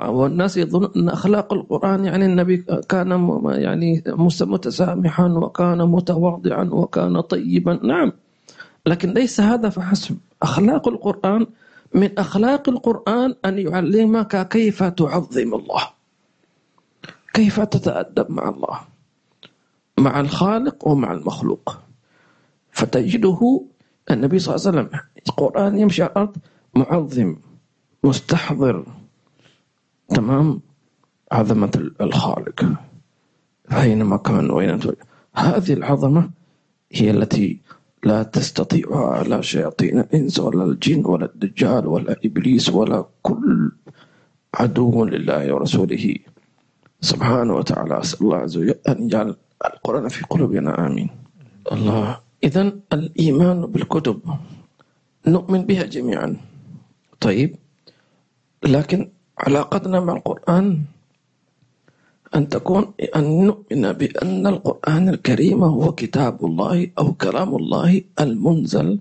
والناس 0.08 0.56
يظنون 0.56 0.90
أن 0.96 1.08
أخلاق 1.08 1.52
القرآن 1.52 2.04
يعني 2.04 2.26
النبي 2.26 2.56
كان 2.88 3.10
يعني 3.48 4.02
متسامحا 4.40 5.26
وكان 5.26 5.78
متواضعا 5.78 6.64
وكان 6.72 7.20
طيبا. 7.20 7.80
نعم. 7.82 8.12
لكن 8.86 9.10
ليس 9.10 9.40
هذا 9.40 9.68
فحسب. 9.68 10.16
أخلاق 10.42 10.88
القرآن 10.88 11.46
من 11.94 12.18
أخلاق 12.18 12.68
القرآن 12.68 13.34
أن 13.44 13.58
يعلمك 13.58 14.48
كيف 14.48 14.82
تعظم 14.82 15.54
الله. 15.54 15.99
كيف 17.32 17.60
تتأدب 17.60 18.30
مع 18.30 18.48
الله؟ 18.48 18.80
مع 19.98 20.20
الخالق 20.20 20.88
ومع 20.88 21.12
المخلوق. 21.12 21.78
فتجده 22.72 23.64
النبي 24.10 24.38
صلى 24.38 24.54
الله 24.54 24.66
عليه 24.66 24.78
وسلم 24.78 25.00
القرآن 25.28 25.78
يمشي 25.78 26.02
على 26.02 26.10
الأرض 26.10 26.36
معظم 26.74 27.36
مستحضر. 28.04 28.84
تمام؟ 30.08 30.60
عظمة 31.32 31.90
الخالق. 32.00 32.72
أينما 33.72 34.16
كان 34.16 34.50
وين 34.50 34.80
هذه 35.34 35.72
العظمة 35.72 36.30
هي 36.92 37.10
التي 37.10 37.60
لا 38.04 38.22
تستطيعها 38.22 39.24
لا 39.24 39.40
شياطين 39.40 39.98
الإنس 39.98 40.40
ولا 40.40 40.64
الجن 40.64 41.06
ولا 41.06 41.24
الدجال 41.24 41.86
ولا 41.86 42.16
إبليس 42.24 42.68
ولا 42.68 43.04
كل 43.22 43.72
عدو 44.54 45.04
لله 45.04 45.54
ورسوله. 45.54 46.14
سبحانه 47.00 47.54
وتعالى. 47.56 48.00
أسأل 48.00 48.20
الله 48.20 48.36
عز 48.36 48.56
وجل 48.56 48.78
أن 48.88 48.96
يجعل 49.04 49.28
القرآن 49.64 50.08
في 50.08 50.24
قلوبنا. 50.28 50.86
آمين. 50.86 51.08
الله. 51.72 52.20
إذا 52.44 52.62
الإيمان 52.92 53.66
بالكتب 53.72 54.20
نؤمن 55.26 55.60
بها 55.68 55.84
جميعا. 55.84 56.36
طيب. 57.20 57.56
لكن 58.64 59.00
علاقتنا 59.38 60.00
مع 60.00 60.12
القرآن 60.16 60.66
أن 62.36 62.48
تكون 62.48 62.92
أن 63.16 63.24
نؤمن 63.48 63.92
بأن 63.92 64.46
القرآن 64.46 65.08
الكريم 65.08 65.64
هو 65.64 65.92
كتاب 65.92 66.44
الله 66.44 66.90
أو 66.98 67.12
كلام 67.12 67.50
الله 67.56 68.02
المنزل 68.20 69.00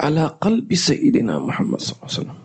على 0.00 0.24
قلب 0.40 0.74
سيدنا 0.74 1.38
محمد 1.38 1.80
صلى 1.80 1.96
الله 1.96 2.08
عليه 2.08 2.18
وسلم. 2.20 2.38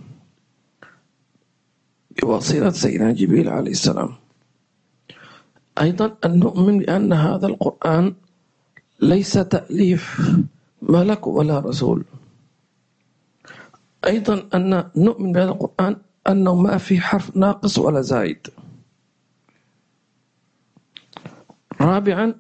بواسطة 2.22 2.70
سيدنا 2.70 3.12
جبريل 3.12 3.50
عليه 3.50 3.72
السلام. 3.72 4.25
أيضا 5.82 6.18
أن 6.26 6.40
نؤمن 6.40 6.80
بأن 6.80 7.14
هذا 7.14 7.48
القرآن 7.48 8.16
ليس 9.02 9.34
تأليف 9.34 10.04
ملك 10.82 11.28
ولا 11.28 11.60
رسول. 11.60 12.04
أيضا 14.08 14.36
أن 14.56 14.84
نؤمن 14.96 15.32
بهذا 15.32 15.52
القرآن 15.52 15.94
أنه 16.28 16.56
ما 16.56 16.78
في 16.78 17.00
حرف 17.00 17.38
ناقص 17.38 17.78
ولا 17.80 18.02
زايد 18.02 18.48
رابعا 21.82 22.36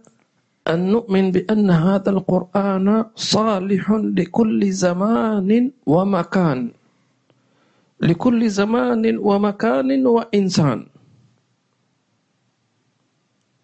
أن 0.67 0.79
نؤمن 0.91 1.31
بأن 1.31 1.69
هذا 1.71 2.09
القرآن 2.09 3.05
صالح 3.15 3.91
لكل 3.91 4.71
زمان 4.71 5.71
ومكان. 5.85 6.71
لكل 8.01 8.49
زمان 8.49 9.17
ومكان 9.17 9.89
وإنسان. 10.07 10.87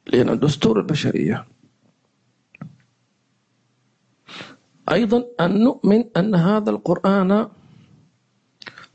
لأن 0.08 0.40
دستور 0.40 0.80
البشرية. 0.80 1.46
أيضا 4.92 5.26
أن 5.40 5.64
نؤمن 5.64 6.06
أن 6.18 6.36
هذا 6.36 6.70
القرآن 6.70 7.48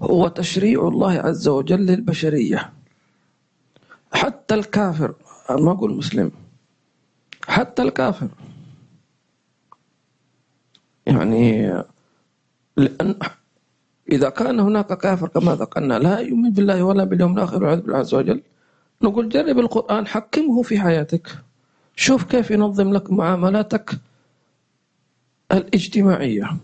هو 0.03 0.29
تشريع 0.29 0.89
الله 0.89 1.13
عز 1.13 1.49
وجل 1.49 1.87
للبشرية. 1.87 2.73
حتى 4.13 4.55
الكافر 4.55 5.15
أنا 5.51 5.61
ما 5.61 5.73
أقول 5.73 5.97
مسلم 5.97 6.31
حتى 7.49 7.83
الكافر. 7.83 8.29
يعني 11.07 11.69
لأن 12.77 13.19
إذا 14.13 14.29
كان 14.29 14.61
هناك 14.61 14.99
كافر 14.99 15.29
كما 15.29 15.55
ذكرنا 15.55 15.99
لا 15.99 16.19
يؤمن 16.19 16.51
بالله 16.51 16.83
ولا 16.83 17.05
باليوم 17.05 17.39
الآخر 17.39 17.57
والعياذ 17.57 17.81
بالله 17.81 17.99
عز 17.99 18.15
وجل. 18.15 18.43
نقول 19.03 19.29
جرب 19.29 19.59
القرآن 19.59 20.07
حكمه 20.07 20.63
في 20.63 20.81
حياتك. 20.81 21.39
شوف 21.97 22.25
كيف 22.25 22.51
ينظم 22.51 22.93
لك 22.93 23.13
معاملاتك 23.13 23.91
الاجتماعية. 25.53 26.57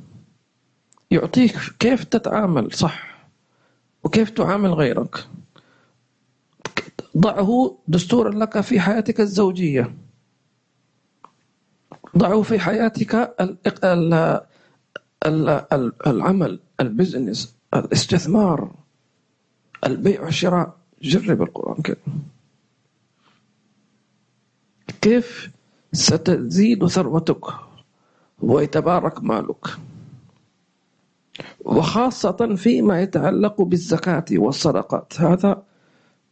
يعطيك 1.11 1.57
كيف 1.79 2.05
تتعامل 2.05 2.73
صح 2.73 3.27
وكيف 4.05 4.31
تعامل 4.31 4.73
غيرك. 4.75 5.27
ضعه 7.17 7.79
دستورا 7.89 8.31
لك 8.31 8.61
في 8.61 8.81
حياتك 8.81 9.21
الزوجية. 9.21 9.95
ضعه 12.19 12.43
في 12.43 12.59
حياتك 12.59 13.35
العمل 16.07 16.61
البزنس 16.81 17.57
الاستثمار 17.75 18.75
البيع 19.87 20.23
والشراء. 20.23 20.82
جرب 21.03 21.43
القرآن 21.43 21.75
الكريم. 21.79 22.23
كيف 25.01 25.51
ستزيد 25.93 26.87
ثروتك 26.87 27.45
ويتبارك 28.43 29.23
مالك؟ 29.25 29.67
وخاصة 31.65 32.55
فيما 32.57 33.03
يتعلق 33.03 33.63
بالزكاة 33.63 34.25
والصدقات. 34.33 35.21
هذا 35.21 35.63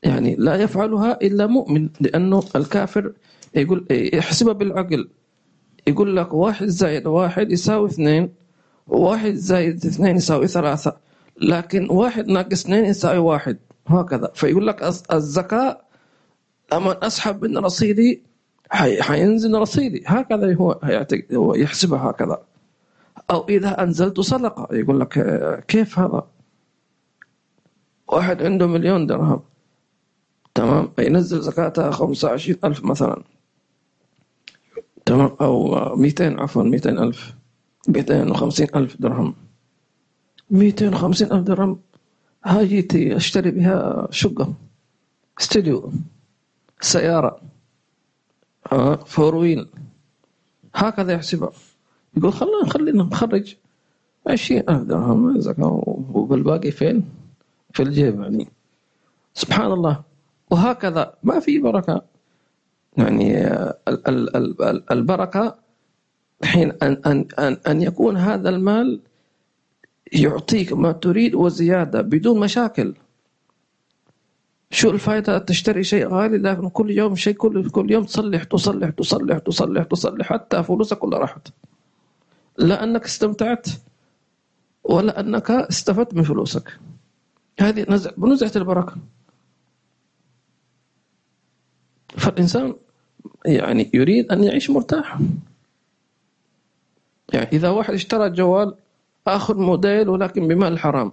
يعني 0.03 0.37
لا 0.39 0.55
يفعلها 0.55 1.19
إلا 1.23 1.47
مؤمن 1.47 1.89
لأنه 2.01 2.43
الكافر 2.57 3.13
يقول 3.55 3.87
يحسبها 3.91 4.53
بالعقل. 4.53 5.09
يقول 5.87 6.17
لك 6.17 6.35
واحد 6.35 6.67
زائد 6.67 7.07
واحد 7.07 7.53
يساوي 7.53 7.89
اثنين 7.89 8.33
واحد 8.87 9.35
زائد 9.35 9.87
اثنين 9.87 10.17
يساوي 10.17 10.49
ثلاثة. 10.49 10.97
لكن 11.41 11.91
واحد 11.91 12.27
ناقص 12.29 12.65
اثنين 12.65 12.85
يساوي 12.85 13.19
واحد. 13.19 13.59
هكذا. 13.93 14.31
فيقول 14.35 14.67
لك 14.67 14.83
الزكاة 15.13 15.81
لما 16.73 17.07
أسحب 17.07 17.45
من 17.45 17.59
رصيدي 17.59 18.23
حينزل 19.01 19.55
رصيدي. 19.55 20.03
هكذا 20.07 20.55
هو 20.55 20.81
هو 21.33 21.55
يحسبها 21.55 22.11
هكذا. 22.11 22.43
أو 23.31 23.49
إذا 23.49 23.83
أنزلت 23.83 24.21
صدقة. 24.21 24.69
يقول 24.73 25.01
لك 25.01 25.15
كيف 25.69 25.99
هذا؟ 25.99 26.27
واحد 28.09 28.43
عنده 28.43 28.67
مليون 28.67 29.07
درهم. 29.07 29.41
تمام؟ 30.55 30.93
ينزل 30.99 31.41
زكاتها 31.41 31.91
خمسة 31.91 32.29
وعشرين 32.29 32.59
ألف 32.65 32.85
مثلا. 32.85 33.23
تمام؟ 35.07 35.37
أو 35.41 35.97
مئتين 35.97 36.41
عفوا 36.41 36.63
مئتين 36.63 36.99
ألف. 36.99 37.35
مئتين 37.89 38.31
وخمسين 38.31 38.69
ألف 38.77 38.97
درهم. 39.01 39.35
250 40.51 41.33
ألف 41.33 41.43
درهم. 41.43 41.81
هاجيتي 42.45 43.17
أشتري 43.17 43.51
بها 43.51 44.09
شقة 44.11 44.55
استديو 45.41 45.93
سيارة 46.81 47.41
فور 49.07 49.35
ويل 49.35 49.69
هكذا 50.75 51.13
يحسبها. 51.13 51.53
يقول 52.17 52.33
خلينا 52.33 52.67
خلينا 52.69 53.03
نخرج. 53.03 53.57
20 54.27 54.61
ألف 54.69 54.83
درهم 54.83 55.41
وبالباقي 56.15 56.71
فين؟ 56.71 57.05
في 57.73 57.83
الجيب 57.83 58.21
يعني. 58.21 58.49
سبحان 59.35 59.73
الله. 59.73 60.03
وهكذا. 60.51 61.15
ما 61.23 61.41
في 61.41 61.59
بركة. 61.59 62.03
يعني 62.97 63.49
البركة 64.93 65.59
حين 66.45 66.73
أن, 66.83 67.01
أن, 67.07 67.27
أن, 67.39 67.57
أن 67.67 67.83
يكون 67.83 68.17
هذا 68.17 68.49
المال 68.49 69.01
يعطيك 70.13 70.73
ما 70.73 70.93
تريد 70.93 71.35
وزيادة 71.35 72.01
بدون 72.03 72.41
مشاكل. 72.41 72.95
شو 74.71 74.91
الفائدة 74.91 75.39
تشتري 75.39 75.85
شيء 75.85 76.09
غالي؟ 76.09 76.39
لكن 76.39 76.69
كل 76.69 76.91
يوم 76.91 77.17
شيء 77.17 77.35
كل 77.35 77.71
كل 77.71 77.91
يوم 77.91 78.05
تصلح 78.05 78.45
تصلح 78.45 78.91
تصلح 78.91 79.39
تصلح 79.39 79.85
تصلح 79.85 80.33
حتى 80.33 80.63
فلوسك 80.63 80.99
كلها 80.99 81.19
راحت. 81.19 81.49
لا 82.59 82.85
أنك 82.85 83.05
استمتعت 83.05 83.67
ولا 84.85 85.21
أنك 85.21 85.51
استفدت 85.51 86.15
من 86.15 86.23
فلوسك. 86.23 86.79
هذه 87.61 87.87
نزع 87.89 88.11
بنزعة 88.17 88.53
البركة. 88.57 88.97
فالإنسان 92.09 92.75
يعني 93.47 93.91
يريد 93.95 94.33
أن 94.33 94.45
يعيش 94.45 94.71
مرتاح. 94.71 95.19
يعني 97.33 97.49
إذا 97.53 97.69
واحد 97.71 97.95
اشترى 97.95 98.31
جوال 98.31 98.75
آخر 99.27 99.57
موديل 99.57 100.09
ولكن 100.09 100.49
بمال 100.49 100.79
حرام 100.79 101.13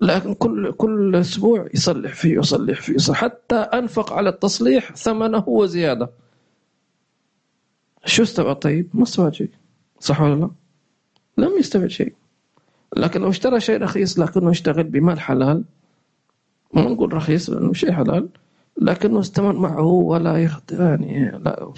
لكن 0.00 0.34
كل 0.34 0.72
كل 0.72 1.16
أسبوع 1.16 1.66
يصلح 1.74 2.14
فيه 2.14 2.38
يصلح 2.38 2.80
فيه. 2.80 3.12
حتى 3.12 3.56
أنفق 3.56 4.12
على 4.12 4.28
التصليح 4.28 4.96
ثمنه 4.96 5.44
وزيادة. 5.48 6.10
شو 8.04 8.22
استفاد 8.22 8.56
طيب؟ 8.56 8.88
ما 8.94 9.02
استفاد 9.02 9.34
شيء. 9.34 9.50
صح 10.00 10.20
ولا 10.20 10.34
لا؟ 10.34 10.50
لم 11.38 11.58
يستفد 11.58 11.86
شيء. 11.86 12.14
لكن 12.96 13.20
لو 13.20 13.28
اشترى 13.28 13.60
شيء 13.60 13.82
رخيص 13.82 14.18
لكنه 14.18 14.50
اشتغل 14.50 14.84
بمال 14.84 15.20
حلال. 15.20 15.64
ما 16.74 16.82
نقول 16.82 17.12
رخيص 17.12 17.50
لأنه 17.50 17.72
شيء 17.72 17.92
حلال. 17.92 18.28
لكنه 18.80 19.20
استمر 19.20 19.52
معه 19.52 19.86
ولا 19.86 20.36
يخطئ 20.44 20.82
يعني 20.82 21.30
لا 21.30 21.72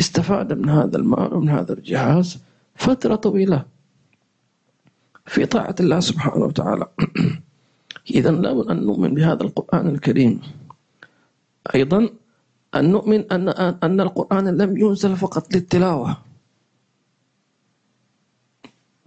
استفاد 0.00 0.52
من 0.52 0.68
هذا 0.68 0.96
المال 0.96 1.34
ومن 1.34 1.48
هذا 1.48 1.72
الجهاز 1.72 2.38
فترة 2.74 3.14
طويلة. 3.14 3.73
في 5.26 5.46
طاعة 5.46 5.74
الله 5.80 6.00
سبحانه 6.00 6.44
وتعالى. 6.44 6.86
إذا 8.10 8.30
لابد 8.30 8.66
أن 8.70 8.86
نؤمن 8.86 9.14
بهذا 9.14 9.42
القرآن 9.42 9.88
الكريم. 9.88 10.40
أيضا 11.74 12.08
أن 12.74 12.90
نؤمن 12.90 13.32
أن 13.32 13.48
أن 13.82 14.00
القرآن 14.00 14.48
لم 14.48 14.76
ينزل 14.78 15.16
فقط 15.16 15.54
للتلاوة 15.54 16.16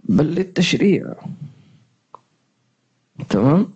بل 0.04 0.26
للتشريع. 0.26 1.14
تمام؟ 3.28 3.72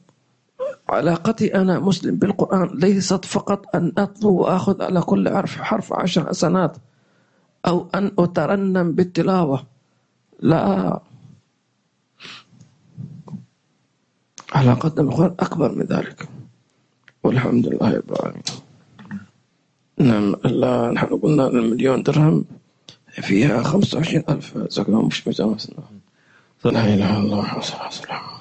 علاقتي 0.88 1.54
أنا 1.54 1.78
مسلم 1.78 2.16
بالقرآن 2.16 2.78
ليست 2.78 3.24
فقط 3.24 3.76
أن 3.76 3.92
أطلب 3.98 4.24
وأخذ 4.24 4.82
على 4.82 5.00
كل 5.00 5.28
حرف 5.28 5.62
حرف 5.62 5.92
عشر 5.92 6.28
حسنات 6.28 6.76
أو 7.66 7.88
أن 7.94 8.10
أترنم 8.18 8.92
بالتلاوة. 8.92 9.66
لا. 10.40 11.00
علاقتنا 14.52 15.02
بالقرآن 15.02 15.34
أكبر 15.40 15.72
من 15.74 15.82
ذلك. 15.82 16.28
والحمد 17.24 17.66
لله 17.66 17.90
رب 17.96 18.12
العالمين. 18.12 18.42
نعم 19.98 20.36
نحن 20.94 21.06
قلنا 21.06 21.46
المليون 21.46 22.02
درهم 22.02 22.44
فيها 23.10 23.62
خمسة 23.62 23.98
وعشرين 23.98 24.24
ألف. 24.28 24.58
زكاة 24.58 25.02
مش 25.02 25.28
مجامسنا 25.28 25.82
لا 26.64 26.70
إله 26.70 26.94
إلا 26.94 27.18
الله 27.18 27.44
الله 27.74 27.82
عليه 27.82 27.88
وسلم. 27.88 28.32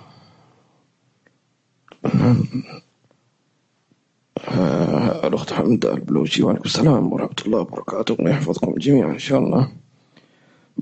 آه، 4.47 5.27
الأخت 5.27 5.53
حمدة 5.53 5.93
البلوشي 5.93 6.43
وعليكم 6.43 6.65
السلام 6.65 7.13
ورحمة 7.13 7.35
الله 7.45 7.59
وبركاته. 7.59 8.17
ويحفظكم 8.19 8.73
جميعا 8.77 9.11
إن 9.11 9.19
شاء 9.19 9.39
الله. 9.39 9.71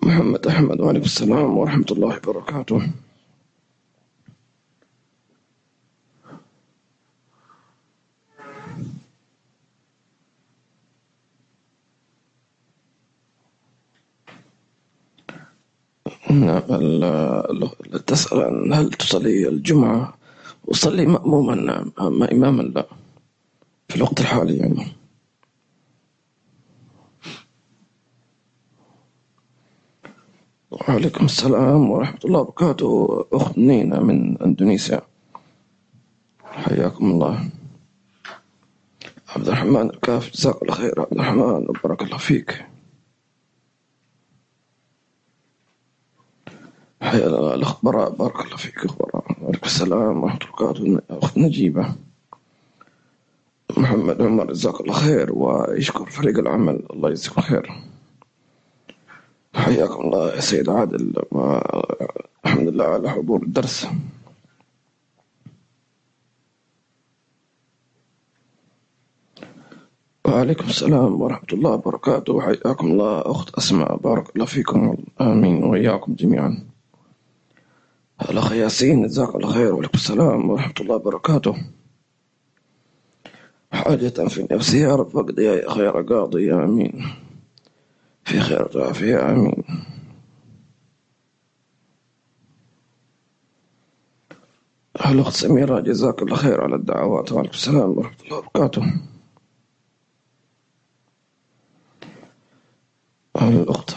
محمد 0.03 0.47
أحمد 0.47 0.81
وعليكم 0.81 1.05
السلام 1.05 1.57
ورحمة 1.57 1.85
الله 1.91 2.19
وبركاته. 2.27 2.81
نعم 16.31 16.61
تسأل 18.07 18.41
عن 18.41 18.73
هل 18.73 18.89
تصلي 18.89 19.47
الجمعة؟ 19.47 20.13
أصلي 20.71 21.05
مأموما 21.05 21.55
نعم 21.55 21.91
أما 22.01 22.31
إماما 22.31 22.61
لا 22.61 22.85
في 23.89 23.95
الوقت 23.95 24.19
الحالي 24.19 24.57
يعني. 24.57 24.87
وعليكم 30.71 31.25
السلام 31.25 31.89
ورحمة 31.89 32.19
الله 32.25 32.39
وبركاته 32.39 33.25
أخت 33.33 33.57
نينا 33.57 33.99
من 33.99 34.41
إندونيسيا. 34.41 35.01
حياكم 36.43 37.11
الله. 37.11 37.49
عبد 39.29 39.47
الرحمن 39.47 39.89
الكاف 39.89 40.31
جزاك 40.33 40.61
الله 40.61 40.73
خير. 40.73 41.01
عبد 41.01 41.13
الرحمن 41.13 41.69
وبارك 41.69 42.01
الله 42.01 42.17
فيك. 42.17 42.68
حيا 47.01 47.27
الأخ 47.27 47.85
براء 47.85 48.09
بارك 48.09 48.45
الله 48.45 48.57
فيك 48.57 48.85
أخ 48.85 48.95
براء 48.97 49.23
وعليكم 49.41 49.65
السلام 49.65 50.23
ورحمة 50.23 50.39
الله 50.39 50.69
وبركاته 50.69 51.01
أخت 51.09 51.37
نجيبة. 51.37 51.95
محمد 53.77 54.21
عمر 54.21 54.53
جزاك 54.53 54.81
الله 54.81 54.93
خير 54.93 55.33
ويشكر 55.33 56.09
فريق 56.09 56.37
العمل 56.37 56.83
الله 56.93 57.09
يجزيكم 57.09 57.41
خير. 57.41 57.83
حياكم 59.55 60.01
الله 60.01 60.35
يا 60.35 60.39
سيد 60.39 60.69
عادل 60.69 61.13
الحمد 62.45 62.67
لله 62.67 62.85
على 62.85 63.09
حضور 63.09 63.43
الدرس. 63.43 63.87
وعليكم 70.25 70.65
السلام 70.65 71.21
ورحمة 71.21 71.47
الله 71.53 71.71
وبركاته. 71.71 72.41
حياكم 72.41 72.87
الله 72.87 73.21
أخت 73.21 73.55
أسماء 73.55 73.97
بارك 73.97 74.35
الله 74.35 74.45
فيكم 74.45 74.97
آمين 75.21 75.63
وإياكم 75.63 76.13
جميعا. 76.13 76.69
الأخ 78.21 78.51
ياسين 78.51 79.07
جزاك 79.07 79.35
الله 79.35 79.53
خير 79.53 79.73
وعليكم 79.73 79.97
السلام 79.97 80.49
ورحمة 80.49 80.73
الله 80.79 80.95
وبركاته. 80.95 81.55
حاجة 83.71 84.09
في 84.27 84.47
نفسي 84.51 84.85
رب 84.85 85.39
يا 85.39 85.69
خير 85.71 86.01
قاضي 86.01 86.53
آمين. 86.53 87.05
في 88.23 88.39
خير 88.39 88.69
وعافية 88.75 89.31
آمين. 89.31 89.63
الأخت 95.05 95.33
سميرة 95.33 95.79
جزاك 95.79 96.21
الله 96.21 96.35
خير 96.35 96.61
على 96.63 96.75
الدعوات 96.75 97.31
وعليكم 97.31 97.53
السلام 97.53 97.97
ورحمة 97.97 98.15
الله 98.25 98.37
وبركاته. 98.37 98.93
الأخت 103.41 103.91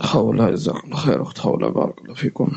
خولة 0.00 0.50
جزاكم 0.50 0.80
الله 0.84 0.96
خير 0.96 1.22
أخت 1.22 1.38
خولة 1.38 1.68
بارك 1.68 1.98
الله 2.02 2.14
فيكم. 2.14 2.52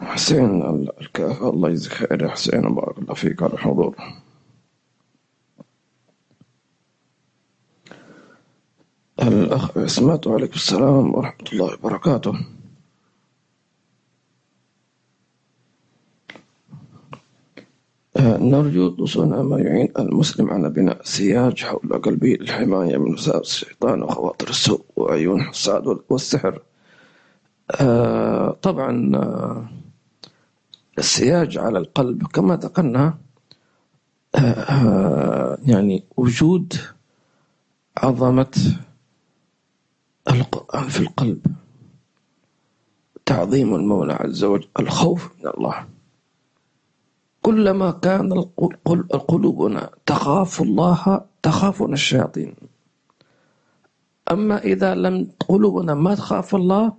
حسين 0.00 0.62
الكافة 1.00 1.50
الله 1.50 1.68
يجزيك 1.68 1.92
خير 1.92 2.22
يا 2.22 2.28
حسين 2.28 2.74
بارك 2.74 2.98
الله 2.98 3.14
فيك 3.14 3.42
على 3.42 3.52
الحضور. 3.52 3.96
الأخ 9.22 9.78
عصمت 9.78 10.26
وعليكم 10.26 10.54
السلام 10.54 11.14
ورحمة 11.14 11.48
الله 11.52 11.74
وبركاته. 11.74 12.32
نرجو 18.38 19.06
صنع 19.06 19.42
ما 19.42 19.58
يعين 19.58 19.88
المسلم 19.98 20.50
على 20.50 20.70
بناء 20.70 21.00
سياج 21.04 21.64
حول 21.64 22.02
قلبه 22.02 22.36
للحماية 22.40 22.96
من 22.96 23.12
وساوس 23.14 23.62
الشيطان 23.62 24.02
وخواطر 24.02 24.48
السوء 24.48 24.84
وعيون 24.96 25.40
الحساد 25.40 25.98
والسحر. 26.10 26.62
آه، 27.80 28.56
طبعا 28.62 29.16
آه، 29.16 29.68
السياج 30.98 31.58
على 31.58 31.78
القلب 31.78 32.26
كما 32.26 32.56
ذكرنا 32.56 33.18
آه، 34.34 35.58
يعني 35.66 36.04
وجود 36.16 36.74
عظمة 37.96 38.56
القرآن 40.30 40.88
في 40.88 41.00
القلب 41.00 41.46
تعظيم 43.26 43.74
المولى 43.74 44.12
عز 44.12 44.44
وجل 44.44 44.68
الخوف 44.80 45.30
من 45.38 45.50
الله. 45.58 45.97
كلما 47.42 47.90
كان 47.90 48.32
قلوبنا 49.28 49.90
تخاف 50.06 50.62
الله 50.62 51.20
تخافنا 51.42 51.94
الشياطين. 51.94 52.54
أما 54.32 54.58
إذا 54.58 54.94
لم 54.94 55.30
قلوبنا 55.48 55.94
ما 55.94 56.14
تخاف 56.14 56.54
الله 56.54 56.92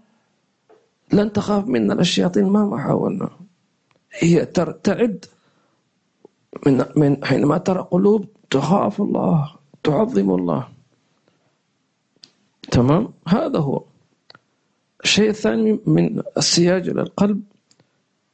لن 1.14 1.34
تخاف 1.34 1.68
منا 1.68 1.94
الشياطين 1.94 2.46
مهما 2.50 2.78
حاولنا. 2.78 3.30
هي 4.14 4.46
ترتعد 4.46 5.26
من 6.66 6.86
من 6.96 7.26
حينما 7.26 7.58
ترى 7.58 7.88
قلوب 7.92 8.26
تخاف 8.50 9.02
الله 9.02 9.56
تعظم 9.84 10.32
الله. 10.32 10.68
تمام؟ 12.72 13.14
هذا 13.28 13.60
هو. 13.60 13.84
الشيء 15.04 15.30
الثاني 15.30 15.80
من 15.86 16.22
السياج 16.38 16.90
للقلب 16.90 17.44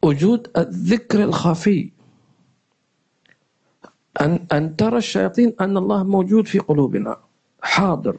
وجود 0.03 0.51
الذكر 0.58 1.24
الخفي 1.24 1.95
أن 4.22 4.45
أن 4.51 4.76
ترى 4.76 4.97
الشياطين 4.97 5.53
أن 5.61 5.78
الله 5.78 6.03
موجود 6.03 6.47
في 6.47 6.59
قلوبنا 6.59 7.18
حاضر. 7.61 8.18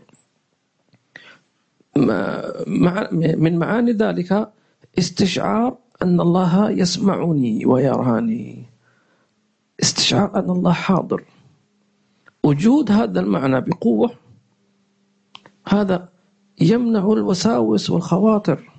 مع 2.66 3.08
من 3.12 3.58
معاني 3.58 3.92
ذلك 3.92 4.52
استشعار 4.98 5.76
أن 6.02 6.20
الله 6.20 6.70
يسمعني 6.70 7.66
ويراني 7.66 8.64
استشعار 9.82 10.38
أن 10.38 10.50
الله 10.50 10.72
حاضر. 10.72 11.24
وجود 12.44 12.92
هذا 12.92 13.20
المعنى 13.20 13.60
بقوة 13.60 14.10
هذا 15.68 16.08
يمنع 16.60 17.12
الوساوس 17.12 17.90
والخواطر. 17.90 18.70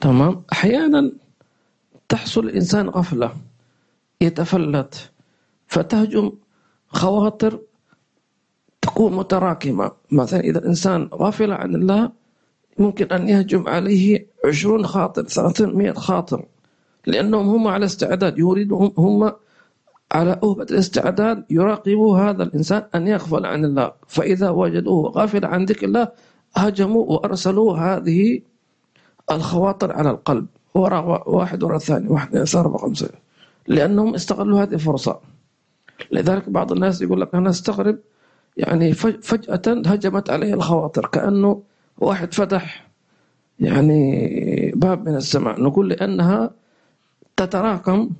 تمام؟ 0.00 0.42
أحيانا 0.52 1.12
تحصل 2.08 2.44
الإنسان 2.44 2.88
غفلة. 2.88 3.47
يتفلت. 4.20 5.10
فتهجم 5.66 6.32
خواطر 6.88 7.58
تكون 8.80 9.12
متراكمة. 9.16 9.90
مثلا 10.10 10.40
إذا 10.40 10.58
الإنسان 10.58 11.08
غافل 11.14 11.52
عن 11.52 11.74
الله 11.74 12.10
ممكن 12.78 13.06
أن 13.06 13.28
يهجم 13.28 13.68
عليه 13.68 14.26
عشرون 14.44 14.86
خاطر 14.86 15.22
ثلاثين 15.22 15.94
خاطر 15.94 16.44
لأنهم 17.06 17.48
هم 17.48 17.68
على 17.68 17.84
استعداد. 17.84 18.38
يريدون 18.38 18.92
هم 18.98 19.32
على 20.12 20.40
أهبة 20.44 20.66
الاستعداد 20.70 21.44
يراقبوا 21.50 22.18
هذا 22.18 22.42
الإنسان 22.42 22.82
أن 22.94 23.06
يغفل 23.06 23.46
عن 23.46 23.64
الله. 23.64 23.92
فإذا 24.06 24.50
وجدوه 24.50 25.10
غافل 25.10 25.44
عن 25.44 25.64
ذكر 25.64 25.86
الله 25.86 26.08
هجموا 26.54 27.04
وأرسلوا 27.04 27.76
هذه 27.76 28.40
الخواطر 29.30 29.92
على 29.92 30.10
القلب. 30.10 30.46
وراء 30.74 31.30
واحد 31.30 31.62
وراء 31.62 31.76
الثاني 31.76 32.08
واحد 32.08 32.38
صار 32.38 32.64
أربعة 32.64 32.78
خمسة. 32.78 33.08
لأنهم 33.68 34.14
استغلوا 34.14 34.62
هذه 34.62 34.74
الفرصة. 34.74 35.20
لذلك 36.12 36.48
بعض 36.48 36.72
الناس 36.72 37.02
يقول 37.02 37.20
لك 37.20 37.34
أنا 37.34 37.50
أستغرب 37.50 37.98
يعني 38.56 38.92
فجأة 38.92 39.62
هجمت 39.86 40.30
عليه 40.30 40.54
الخواطر 40.54 41.06
كأنه 41.06 41.62
واحد 41.98 42.34
فتح 42.34 42.88
يعني 43.60 44.72
باب 44.76 45.08
من 45.08 45.14
السماء. 45.16 45.60
نقول 45.62 45.88
لأنها 45.88 46.50
تتراكم 47.36 48.10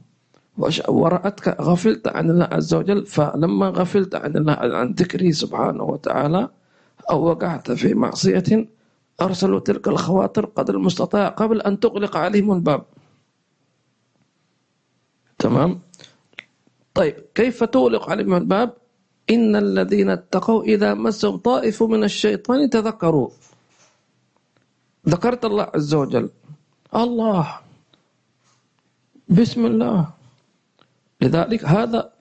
ورأتك 0.89 1.61
غفلت 1.61 2.09
عن 2.09 2.31
الله 2.31 2.49
عز 2.53 2.75
وجل 2.75 3.07
فلما 3.07 3.69
غفلت 3.69 4.15
عن 4.15 4.37
الله 4.37 4.53
عن 4.53 4.93
ذكره 4.93 5.31
سبحانه 5.31 5.85
وتعالى 5.85 6.49
أو 7.11 7.25
وقعت 7.25 7.71
في 7.73 7.95
معصية 7.95 8.69
أرسلوا 9.21 9.61
تلك 9.61 9.89
الخواطر 9.89 10.45
قدر 10.47 10.75
المستطاع 10.75 11.29
قبل 11.29 11.61
أن 11.63 11.81
تغلق 11.81 12.17
عليهم 12.17 12.53
الباب. 12.53 12.83
تمام؟ 15.39 15.81
طيب 16.95 17.15
كيف 17.35 17.65
تغلق 17.65 18.11
عليهم 18.11 18.35
الباب؟ 18.35 18.75
إن 19.31 19.57
الذين 19.57 20.11
اتقوا 20.11 20.63
إذا 20.65 20.95
مسهم 20.95 21.37
طائف 21.37 21.83
من 21.83 22.05
الشيطان 22.05 22.71
تذكروا. 22.71 23.29
ذكرت 25.09 25.45
الله 25.45 25.67
عز 25.75 25.95
وجل. 25.95 26.31
الله. 26.97 27.47
بسم 29.29 29.67
الله. 29.67 30.09
لذلك 31.21 31.65
هذا 31.65 32.13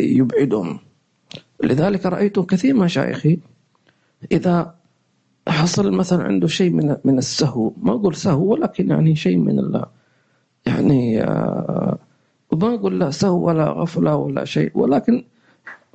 يبعدهم. 0.00 0.78
لذلك 1.64 2.06
رأيت 2.06 2.38
كثير 2.40 2.74
من 2.74 2.80
مشايخي 2.84 3.38
إذا 4.32 4.74
حصل 5.48 5.92
مثلا 5.92 6.22
عنده 6.22 6.48
شيء 6.48 6.70
من 6.70 6.96
من 7.04 7.18
السهو. 7.18 7.72
ما 7.76 7.92
أقول 7.92 8.14
سهو 8.14 8.52
ولكن 8.52 8.90
يعني 8.90 9.16
شيء 9.16 9.36
من 9.36 9.58
يعني 10.66 11.22
آه، 11.22 11.98
ما 12.56 12.74
أقول 12.74 13.00
لا 13.00 13.10
سهو 13.10 13.46
ولا 13.46 13.68
غفلة 13.68 14.16
ولا 14.16 14.44
شيء. 14.44 14.70
ولكن 14.74 15.24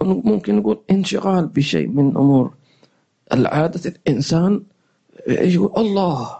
ممكن 0.01 0.55
نقول 0.55 0.79
انشغال 0.91 1.47
بشيء 1.47 1.87
من 1.87 2.17
أمور 2.17 2.53
العادة. 3.33 3.89
الإنسان 3.89 4.63
يقول 5.27 5.71
الله 5.77 6.37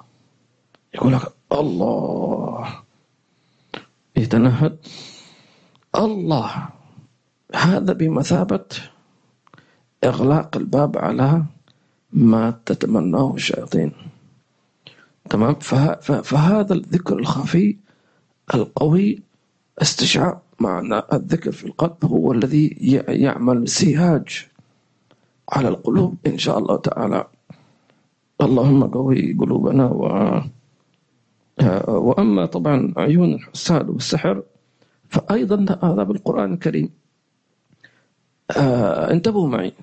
يقول 0.94 1.14
لك 1.14 1.22
الله 1.52 2.68
يتنهد. 4.16 4.78
الله 5.96 6.70
هذا 7.56 7.94
بمثابة 7.94 8.66
إغلاق 10.04 10.58
الباب 10.58 10.98
على 10.98 11.44
ما 12.14 12.60
تتمناه 12.66 13.34
الشياطين. 13.34 13.92
تمام؟ 15.30 15.56
فهذا 16.24 16.74
الذكر 16.74 17.20
الخفي 17.20 17.78
القوي 18.54 19.22
استشعار 19.82 20.40
معنى 20.60 21.02
الذكر 21.14 21.52
في 21.52 21.66
القلب 21.66 22.06
هو 22.06 22.32
الذي 22.32 22.68
يعمل 23.08 23.68
سياج 23.68 24.48
على 25.50 25.68
القلوب 25.68 26.16
إن 26.28 26.38
شاء 26.38 26.58
الله 26.58 26.78
تعالى. 26.78 27.28
اللهم 28.42 28.84
قوي 28.84 29.34
قلوبنا 29.34 29.86
و 29.86 30.02
وأما 31.88 32.46
طبعا 32.46 32.94
عيون 32.98 33.34
الحساد 33.34 33.90
والسحر 33.90 34.44
فأيضا 35.10 35.78
هذا 35.84 36.04
بالقرآن 36.04 36.54
الكريم. 36.54 36.90
آه 38.58 39.12
انتبهوا 39.12 39.48
معي. 39.48 39.74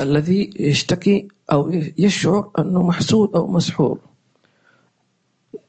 الذي 0.00 0.50
يشتكي 0.60 1.28
أو 1.52 1.70
يشعر 1.98 2.50
أنه 2.58 2.82
محسود 2.82 3.36
أو 3.36 3.46
مسحور. 3.46 3.98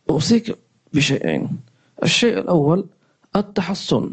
أوصيك 0.10 0.58
بشيئين. 0.94 1.50
الشيء 2.04 2.38
الأول 2.38 2.86
التحصن. 3.36 4.12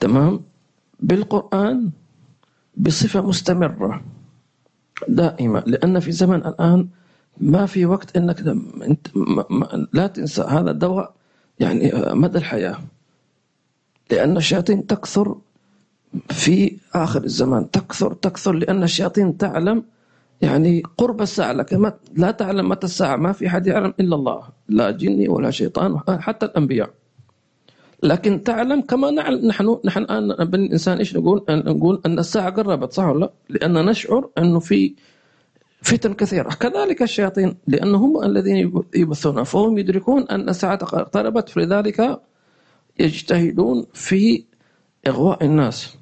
تمام؟ 0.00 0.40
بالقرآن 1.00 1.90
بصفة 2.76 3.20
مستمرة 3.20 4.04
دائمة 5.08 5.62
لأن 5.66 6.00
في 6.00 6.12
زمن 6.12 6.36
الآن 6.46 6.88
ما 7.40 7.66
في 7.66 7.86
وقت 7.86 8.16
إنك 8.16 8.40
لا 9.92 10.06
تنسى 10.06 10.42
هذا 10.42 10.70
الدواء 10.70 11.14
يعني 11.60 11.92
مدى 12.14 12.38
الحياة. 12.38 12.78
لأن 14.10 14.36
الشياطين 14.36 14.86
تكثر 14.86 15.38
في 16.30 16.76
آخر 16.94 17.24
الزمان 17.24 17.70
تكثر 17.70 18.12
تكثر 18.14 18.52
لأن 18.52 18.82
الشياطين 18.82 19.36
تعلم 19.38 19.84
يعني 20.42 20.82
قرب 20.98 21.22
الساعة 21.22 21.52
لكن 21.52 21.92
لا 22.16 22.30
تعلم 22.30 22.68
متى 22.68 22.86
الساعة. 22.86 23.16
ما 23.16 23.32
في 23.32 23.46
أحد 23.46 23.66
يعلم 23.66 23.94
إلا 24.00 24.16
الله 24.16 24.42
لا 24.68 24.90
جني 24.90 25.28
ولا 25.28 25.50
شيطان 25.50 25.98
حتى 26.08 26.46
الأنبياء. 26.46 26.90
لكن 28.02 28.44
تعلم 28.44 28.80
كما 28.80 29.10
نعلم. 29.10 29.46
نحن 29.46 29.78
نحن 29.84 30.02
الآن 30.02 30.44
بني 30.44 30.66
الإنسان 30.66 30.98
إيش 30.98 31.16
نقول؟ 31.16 31.44
نقول 31.50 32.00
أن 32.06 32.18
الساعة 32.18 32.50
قربت 32.50 32.92
صح 32.92 33.04
ولا 33.04 33.18
لا؟ 33.18 33.32
لأن 33.48 33.86
نشعر 33.86 34.28
أنه 34.38 34.60
في 34.60 34.94
فتن 35.82 36.14
كثيرة. 36.14 36.48
كذلك 36.48 37.02
الشياطين 37.02 37.54
لأنهم 37.66 38.22
الذين 38.22 38.82
يبثون. 38.94 39.44
فهم 39.44 39.78
يدركون 39.78 40.22
أن 40.22 40.48
الساعة 40.48 40.78
اقتربت 40.82 41.48
فلذلك 41.48 42.20
يجتهدون 42.98 43.86
في 43.92 44.44
إغواء 45.06 45.44
الناس. 45.44 45.97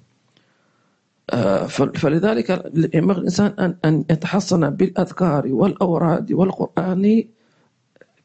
فلذلك 1.95 2.73
ينبغي 2.95 3.19
الإنسان 3.19 3.77
أن 3.85 4.05
يتحصن 4.11 4.71
بالأذكار 4.71 5.53
والأوراد 5.53 6.33
والقرآن 6.33 7.25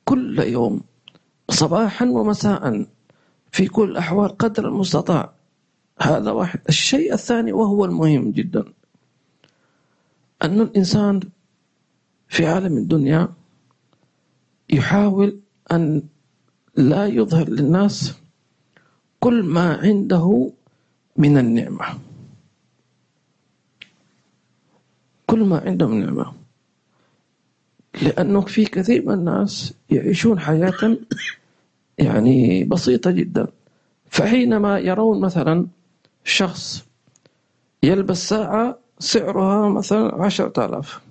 كل 0.06 0.40
يوم 0.40 0.82
صباحا 1.50 2.06
ومساء 2.06 2.86
في 3.52 3.68
كل 3.68 3.92
الأحوال 3.92 4.38
قدر 4.38 4.68
المستطاع. 4.68 5.34
هذا 6.02 6.32
واحد. 6.32 6.60
الشيء 6.70 7.14
الثاني 7.14 7.52
وهو 7.54 7.86
المهم 7.86 8.32
جدا 8.32 8.64
أن 10.44 10.62
الإنسان 10.62 11.20
في 12.28 12.46
عالم 12.46 12.78
الدنيا 12.78 13.30
يحاول 14.70 15.40
أن 15.72 16.04
لا 16.76 17.06
يظهر 17.08 17.50
للناس 17.50 18.16
كل 19.20 19.44
ما 19.44 19.74
عنده 19.84 20.52
من 21.18 21.38
النعمة. 21.38 21.86
كل 25.32 25.44
ما 25.44 25.60
عنده 25.66 25.88
من 25.88 26.06
نعمة. 26.06 26.34
لأنه 28.02 28.42
في 28.42 28.66
كثير 28.66 29.06
من 29.06 29.14
الناس 29.14 29.74
يعيشون 29.90 30.40
حياة 30.40 30.98
يعني 31.98 32.64
بسيطة 32.64 33.12
جدا. 33.12 33.48
فحينما 34.10 34.80
يرون 34.80 35.22
مثلا 35.22 35.68
شخص 36.24 36.86
يلبس 37.84 38.30
ساعة 38.30 38.80
سعرها 39.00 39.70
مثلا 39.70 40.24
عشرة 40.24 40.66
آلاف. 40.66 41.02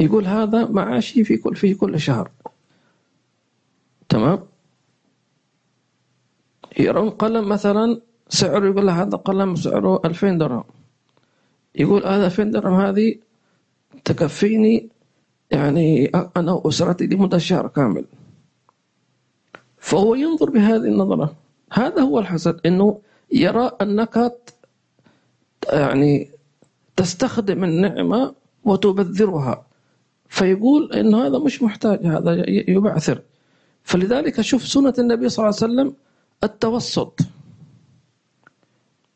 يقول 0.00 0.26
هذا 0.26 0.64
معاشي 0.64 1.24
في 1.24 1.36
كل 1.36 1.56
في 1.56 1.74
كل 1.74 2.00
شهر. 2.00 2.30
تمام؟ 4.08 4.38
يرون 6.78 7.10
قلم 7.10 7.48
مثلا 7.48 8.00
سعره 8.28 8.66
يقول 8.66 8.90
هذا 8.90 9.16
قلم 9.16 9.56
سعره 9.56 10.00
2000 10.04 10.38
درهم. 10.38 10.79
يقول 11.74 12.06
هذا 12.06 12.26
2000 12.26 12.42
درهم 12.44 12.80
هذه؟ 12.80 13.14
تكفيني 14.04 14.88
يعني 15.50 16.06
أنا 16.36 16.52
وأسرتي 16.52 17.06
لمدة 17.06 17.38
شهر 17.38 17.68
كامل. 17.68 18.04
فهو 19.78 20.14
ينظر 20.14 20.50
بهذه 20.50 20.76
النظرة. 20.76 21.34
هذا 21.72 22.02
هو 22.02 22.18
الحسد 22.18 22.60
أنه 22.66 23.00
يرى 23.32 23.70
أنك 23.82 24.32
يعني 25.72 26.30
تستخدم 26.96 27.64
النعمة 27.64 28.34
وتبذرها. 28.64 29.66
فيقول 30.28 30.92
أن 30.92 31.14
هذا 31.14 31.38
مش 31.38 31.62
محتاج 31.62 32.06
هذا 32.06 32.44
يبعثر. 32.48 33.22
فلذلك 33.82 34.40
شوف 34.40 34.66
سنة 34.66 34.94
النبي 34.98 35.28
صلى 35.28 35.44
الله 35.48 35.56
عليه 35.62 35.72
وسلم 35.72 35.94
التوسط. 36.44 37.20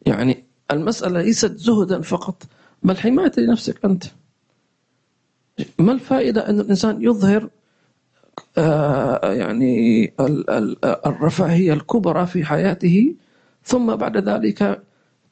يعني 0.06 0.44
المسألة 0.70 1.22
ليست 1.22 1.56
زهدا 1.56 2.00
فقط 2.00 2.42
بل 2.82 2.96
حماية 2.96 3.32
لنفسك 3.38 3.84
أنت. 3.84 4.04
ما 5.78 5.92
الفائدة 5.92 6.48
أن 6.48 6.60
الإنسان 6.60 7.02
يظهر 7.02 7.48
آه، 8.58 9.32
يعني 9.32 10.12
الرفاهية 11.06 11.72
الكبرى 11.72 12.26
في 12.26 12.44
حياته 12.44 13.14
ثم 13.64 13.96
بعد 13.96 14.16
ذلك 14.28 14.82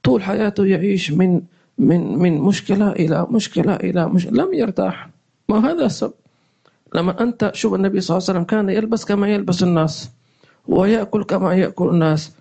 طول 0.03 0.23
حياته 0.23 0.67
يعيش 0.67 1.11
من 1.11 1.43
من 1.79 2.19
من 2.19 2.39
مشكلة 2.41 2.93
إلى 2.93 3.27
مشكلة 3.31 3.75
إلى 3.77 4.09
مشكلة 4.09 4.45
لم 4.45 4.55
يرتاح. 4.55 5.09
ما 5.49 5.71
هذا 5.71 5.87
السبب؟ 5.87 6.13
لما 6.95 7.23
أنت 7.23 7.51
شوف 7.55 7.75
النبي 7.75 8.01
صلى 8.01 8.17
الله 8.17 8.29
عليه 8.29 8.39
وسلم 8.41 8.45
كان 8.45 8.69
يلبس 8.69 9.05
كما 9.05 9.29
يلبس 9.29 9.63
الناس 9.63 10.11
ويأكل 10.69 11.25
كما 11.25 11.55
يأكل 11.55 11.89
الناس 11.89 12.33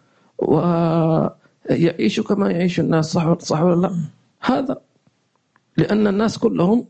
ويعيش 1.72 2.20
كما 2.20 2.52
يعيش 2.52 2.80
الناس 2.80 3.06
صح 3.12 3.40
صح 3.40 3.62
ولا 3.62 3.82
لا؟ 3.88 3.96
هذا 4.42 4.82
لأن 5.78 6.08
الناس 6.08 6.38
كلهم 6.38 6.86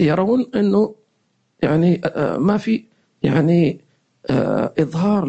يرون 0.00 0.46
أنه 0.54 0.94
يعني 1.62 2.00
آه، 2.04 2.36
ما 2.36 2.56
في 2.56 2.84
يعني 3.22 3.80
آه، 4.30 4.72
إظهار 4.78 5.28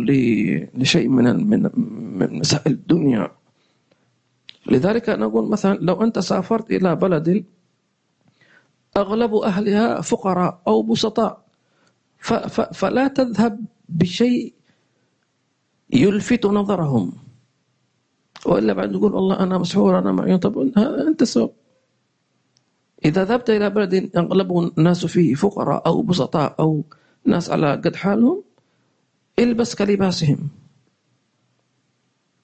لشيء 0.75 1.07
من 1.07 1.49
من 1.49 1.69
من 2.19 2.39
مسائل 2.39 2.71
الدنيا. 2.71 3.31
لذلك 4.67 5.09
نقول 5.09 5.49
مثلا 5.49 5.77
لو 5.81 6.03
أنت 6.03 6.19
سافرت 6.19 6.71
إلى 6.71 6.95
بلد 6.95 7.45
أغلب 8.97 9.35
أهلها 9.35 10.01
فقراء 10.01 10.61
أو 10.67 10.81
بسطاء 10.81 11.45
فلا 12.73 13.07
تذهب 13.07 13.59
بشيء 13.89 14.53
يلفت 15.93 16.45
نظرهم. 16.45 17.24
وإلا 18.45 18.73
بعد 18.73 18.91
تقول 18.91 19.13
والله 19.13 19.39
أنا 19.39 19.57
مسحور 19.57 19.99
أنا 19.99 20.11
معين 20.11 20.37
طب 20.37 20.57
أنت 21.07 21.23
سبب. 21.23 21.49
إذا 23.05 23.23
ذهبت 23.23 23.49
إلى 23.49 23.69
بلد 23.69 24.11
أغلب 24.17 24.71
الناس 24.77 25.05
فيه 25.05 25.35
فقراء 25.35 25.87
أو 25.87 26.01
بسطاء 26.01 26.55
أو 26.59 26.83
ناس 27.25 27.49
على 27.49 27.71
قد 27.71 27.95
حالهم 27.95 28.43
البس 29.39 29.75
كلباسهم. 29.75 30.49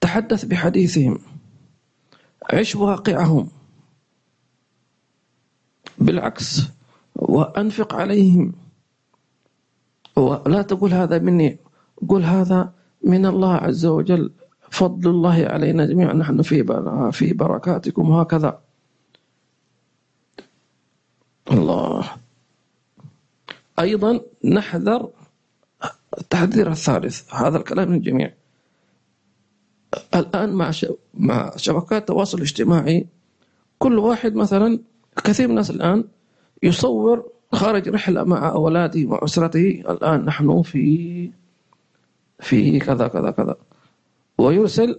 تحدث 0.00 0.44
بحديثهم. 0.44 1.18
عش 2.50 2.76
واقعهم. 2.76 3.48
بالعكس 5.98 6.60
وأنفق 7.16 7.94
عليهم. 7.94 8.52
ولا 10.16 10.62
تقول 10.62 10.92
هذا 10.92 11.18
مني. 11.18 11.58
قل 12.08 12.24
هذا 12.24 12.72
من 13.04 13.26
الله 13.26 13.54
عز 13.54 13.86
وجل. 13.86 14.30
فضل 14.72 15.10
الله 15.10 15.46
علينا 15.46 15.86
جميعا. 15.86 16.12
نحن 16.12 16.42
في 16.42 16.64
في 17.12 17.32
بركاتكم 17.32 18.10
وهكذا 18.10 18.60
الله. 21.50 22.04
أيضا 23.78 24.20
نحذر 24.44 25.10
التحذير 26.18 26.70
الثالث. 26.70 27.34
هذا 27.34 27.56
الكلام 27.58 27.94
للجميع 27.94 28.32
الآن 30.14 30.52
مع 30.52 30.70
مع 31.14 31.56
شبكات 31.56 32.00
التواصل 32.02 32.38
الاجتماعي 32.38 33.06
كل 33.78 33.98
واحد 33.98 34.34
مثلا 34.34 34.78
كثير 35.24 35.46
من 35.46 35.50
الناس 35.50 35.70
الآن 35.70 36.04
يصور 36.62 37.28
خارج 37.52 37.88
رحلة 37.88 38.24
مع 38.24 38.48
أولاده 38.48 39.08
وأسرته. 39.08 39.84
الآن 39.88 40.24
نحن 40.24 40.62
في 40.62 41.30
في 42.40 42.78
كذا 42.78 43.08
كذا 43.08 43.30
كذا. 43.30 43.56
ويرسل 44.42 44.98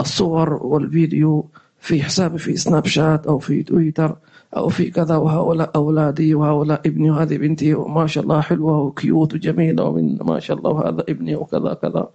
الصور 0.00 0.52
والفيديو 0.52 1.46
في 1.78 2.02
حسابه 2.02 2.36
في 2.36 2.56
سناب 2.56 2.86
شات 2.86 3.26
أو 3.26 3.38
في 3.38 3.62
تويتر 3.62 4.16
أو 4.56 4.68
في 4.68 4.90
كذا. 4.90 5.16
وهؤلاء 5.16 5.70
أولادي 5.76 6.34
وهؤلاء 6.34 6.80
ابني 6.86 7.10
وهذه 7.10 7.36
بنتي 7.36 7.74
وما 7.74 8.06
شاء 8.06 8.24
الله 8.24 8.40
حلوة 8.40 8.80
وكيوت 8.80 9.34
وجميلة 9.34 9.84
ومن 9.84 10.18
ما 10.22 10.40
شاء 10.40 10.56
الله 10.56 10.70
وهذا 10.70 11.04
ابني 11.08 11.36
وكذا 11.36 11.74
كذا. 11.74 12.08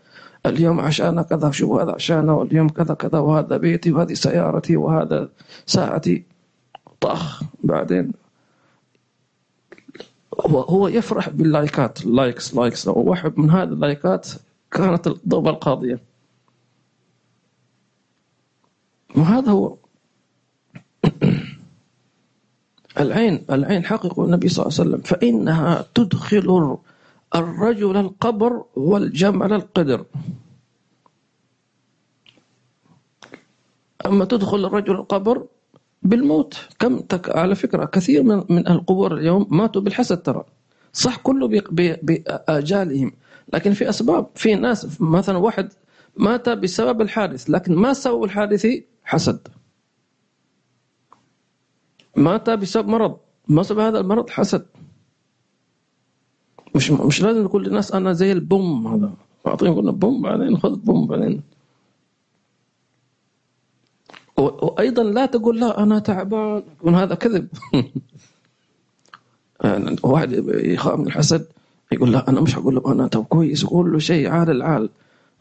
اليوم 0.45 0.79
عشان 0.79 1.21
كذا 1.21 1.51
شوف 1.51 1.71
هذا 1.71 1.91
عشانه 1.91 2.37
واليوم 2.37 2.69
كذا 2.69 2.93
كذا 2.93 3.19
وهذا 3.19 3.57
بيتي 3.57 3.91
وهذه 3.91 4.13
سيارتي 4.13 4.77
وهذا 4.77 5.29
ساعتي. 5.65 6.23
طخ. 7.01 7.43
بعدين 7.63 8.11
هو 10.39 10.59
هو 10.59 10.87
يفرح 10.87 11.29
باللايكات 11.29 12.05
likes 12.05 12.55
likes 12.55 12.87
واحد 12.87 13.39
من 13.39 13.49
هذه 13.49 13.63
اللايكات 13.63 14.27
كانت 14.71 15.07
الضربة 15.07 15.49
القاضية. 15.49 16.08
وهذا 19.15 19.51
هو 19.51 19.75
العين 22.99 23.45
العين 23.51 23.85
حقق 23.85 24.19
النبي 24.19 24.49
صلى 24.49 24.65
الله 24.65 24.79
عليه 24.79 24.89
وسلم. 24.89 25.01
فإنها 25.01 25.85
تدخل 25.95 26.77
الرجل 27.35 27.97
القبر 27.97 28.63
والجمل 28.75 29.53
القدر. 29.53 30.05
أما 34.05 34.25
تدخل 34.25 34.65
الرجل 34.65 34.93
القبر 34.95 35.45
بالموت 36.03 36.57
كم 36.79 36.99
تك... 36.99 37.29
على 37.35 37.55
فكرة 37.55 37.85
كثير 37.85 38.23
من 38.23 38.43
من 38.49 38.67
القبور 38.67 39.17
اليوم 39.17 39.47
ماتوا 39.49 39.81
بالحسد 39.81 40.17
ترى. 40.17 40.43
صح 40.93 41.17
كله 41.17 41.47
بآجالهم. 42.01 43.11
لكن 43.53 43.73
في 43.73 43.89
أسباب 43.89 44.27
في 44.35 44.55
ناس 44.55 45.01
مثلا 45.01 45.37
واحد 45.37 45.69
مات 46.17 46.49
بسبب 46.49 47.01
الحادث 47.01 47.49
لكن 47.49 47.75
ما 47.75 47.93
سبب 47.93 48.23
الحادث 48.23 48.67
حسد. 49.09 49.47
مات 52.15 52.49
بسبب 52.49 52.87
مرض. 52.87 53.17
ما 53.47 53.63
سبب 53.63 53.79
هذا 53.79 53.99
المرض؟ 53.99 54.29
حسد. 54.29 54.65
مش 56.75 56.91
مش 56.91 57.21
لازم 57.21 57.43
نقول 57.43 57.63
للناس 57.63 57.91
أنا 57.91 58.13
زي 58.13 58.31
البوم 58.31 58.87
هذا. 58.87 59.13
أعطيهم 59.47 59.75
قلنا 59.75 59.91
بوم 59.91 60.21
بعدين 60.21 60.57
خذ 60.57 60.75
بوم 60.75 61.07
بعدين. 61.07 61.41
وأيضا 64.37 65.03
لا 65.03 65.25
تقول 65.25 65.59
لا 65.59 65.83
أنا 65.83 65.99
تعبان 65.99 66.63
يكون 66.77 66.95
هذا 66.95 67.15
كذب. 67.15 67.47
واحد 70.03 70.31
يخاف 70.47 70.99
من 70.99 71.07
الحسد 71.07 71.47
يقول 71.91 72.11
لا 72.11 72.29
أنا 72.29 72.41
مش 72.41 72.57
هقول 72.57 72.75
له 72.75 72.91
أنا 72.91 73.07
تو 73.07 73.23
كويس 73.23 73.65
له 73.73 73.99
شيء 73.99 74.29
عال 74.29 74.49
العال. 74.49 74.89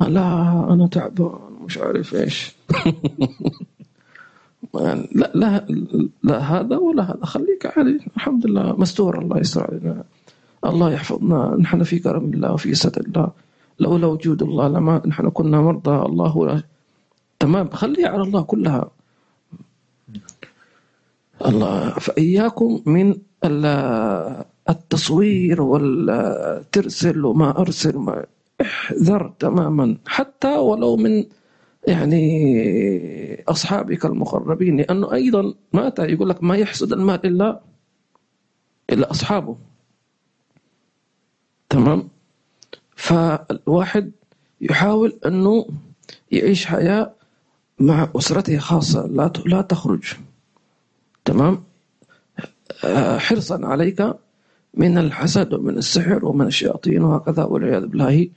لا 0.00 0.50
أنا 0.72 0.86
تعبان. 0.86 1.47
مش 1.68 1.78
عارف 1.78 2.14
إيش. 2.14 2.52
يعني 4.74 5.08
لا 5.12 5.30
لا 5.34 5.66
لا 6.22 6.38
هذا 6.38 6.76
ولا 6.76 7.02
هذا. 7.02 7.24
خليك 7.24 7.66
عالي 7.76 8.00
الحمد 8.16 8.46
لله. 8.46 8.72
مستور 8.80 9.18
الله 9.18 9.38
يستر 9.38 9.64
علينا 9.64 10.04
الله 10.64 10.92
يحفظنا. 10.92 11.56
نحن 11.60 11.82
في 11.82 11.98
كرم 11.98 12.24
الله 12.24 12.52
وفي 12.52 12.74
ستر 12.74 13.00
الله. 13.00 13.30
لولا 13.80 14.06
وجود 14.06 14.42
الله 14.42 14.68
لما 14.68 15.02
نحن 15.06 15.28
كنا 15.28 15.60
مرضى 15.60 16.06
الله 16.06 16.62
تمام. 17.38 17.68
خليها 17.68 18.08
على 18.08 18.22
الله 18.22 18.42
كلها. 18.42 18.90
الله 21.46 21.90
فإياكم 21.90 22.80
من 22.86 23.14
التصوير 24.70 25.62
والترسل 25.62 27.24
وما 27.24 27.58
أرسل 27.60 27.96
ما 27.96 28.24
احذر 28.60 29.32
تماما. 29.38 29.96
حتى 30.06 30.56
ولو 30.56 30.96
من 30.96 31.24
يعني 31.89 33.45
أصحابك 33.49 34.05
المقربين 34.05 34.76
لأنه 34.76 35.12
أيضا 35.12 35.55
مات 35.72 35.99
يقول 35.99 36.28
لك 36.28 36.43
ما 36.43 36.57
يحسد 36.57 36.93
المال 36.93 37.26
إلا 37.26 37.61
إلا 38.91 39.11
أصحابه. 39.11 39.57
تمام؟ 41.68 42.09
فالواحد 42.97 44.12
يحاول 44.61 45.18
أنه 45.26 45.66
يعيش 46.32 46.66
حياة 46.66 47.12
مع 47.78 48.09
أسرته 48.16 48.59
خاصة 48.59 49.07
لا 49.07 49.32
لا 49.47 49.61
تخرج. 49.62 50.05
تمام؟ 51.24 51.62
حرصا 53.18 53.66
عليك 53.66 54.14
من 54.74 54.99
الحسد 54.99 55.55
ومن 55.55 55.78
السحر 55.78 56.24
ومن 56.26 56.47
الشياطين 56.47 57.03
وهكذا 57.03 57.45
والعياذ 57.45 57.86
بالله. 57.86 58.28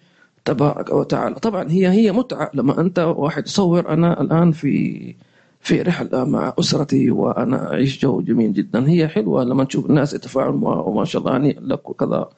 تبارك 0.46 0.90
وتعالى. 0.90 1.36
طبعا 1.36 1.72
هي 1.72 1.90
هي 1.90 2.12
متعة. 2.12 2.52
لما 2.54 2.82
أنت 2.82 3.00
واحد 3.00 3.44
تصور 3.44 3.90
أنا 3.90 4.22
الآن 4.22 4.52
في 4.52 5.16
في 5.60 5.82
رحلة 5.82 6.26
مع 6.26 6.54
أسرتي 6.60 7.12
وأنا 7.12 7.74
أعيش 7.74 8.02
جو 8.02 8.22
جميل 8.22 8.54
جدا. 8.54 8.90
هي 8.90 9.08
حلوة 9.08 9.44
لما 9.44 9.64
تشوف 9.64 9.86
الناس 9.86 10.14
يتفاعلوا 10.14 10.76
وما 10.76 11.06
شاء 11.06 11.22
الله 11.22 11.38
هنيئا 11.38 11.62
لك 11.62 11.90
وكذا 11.90 12.30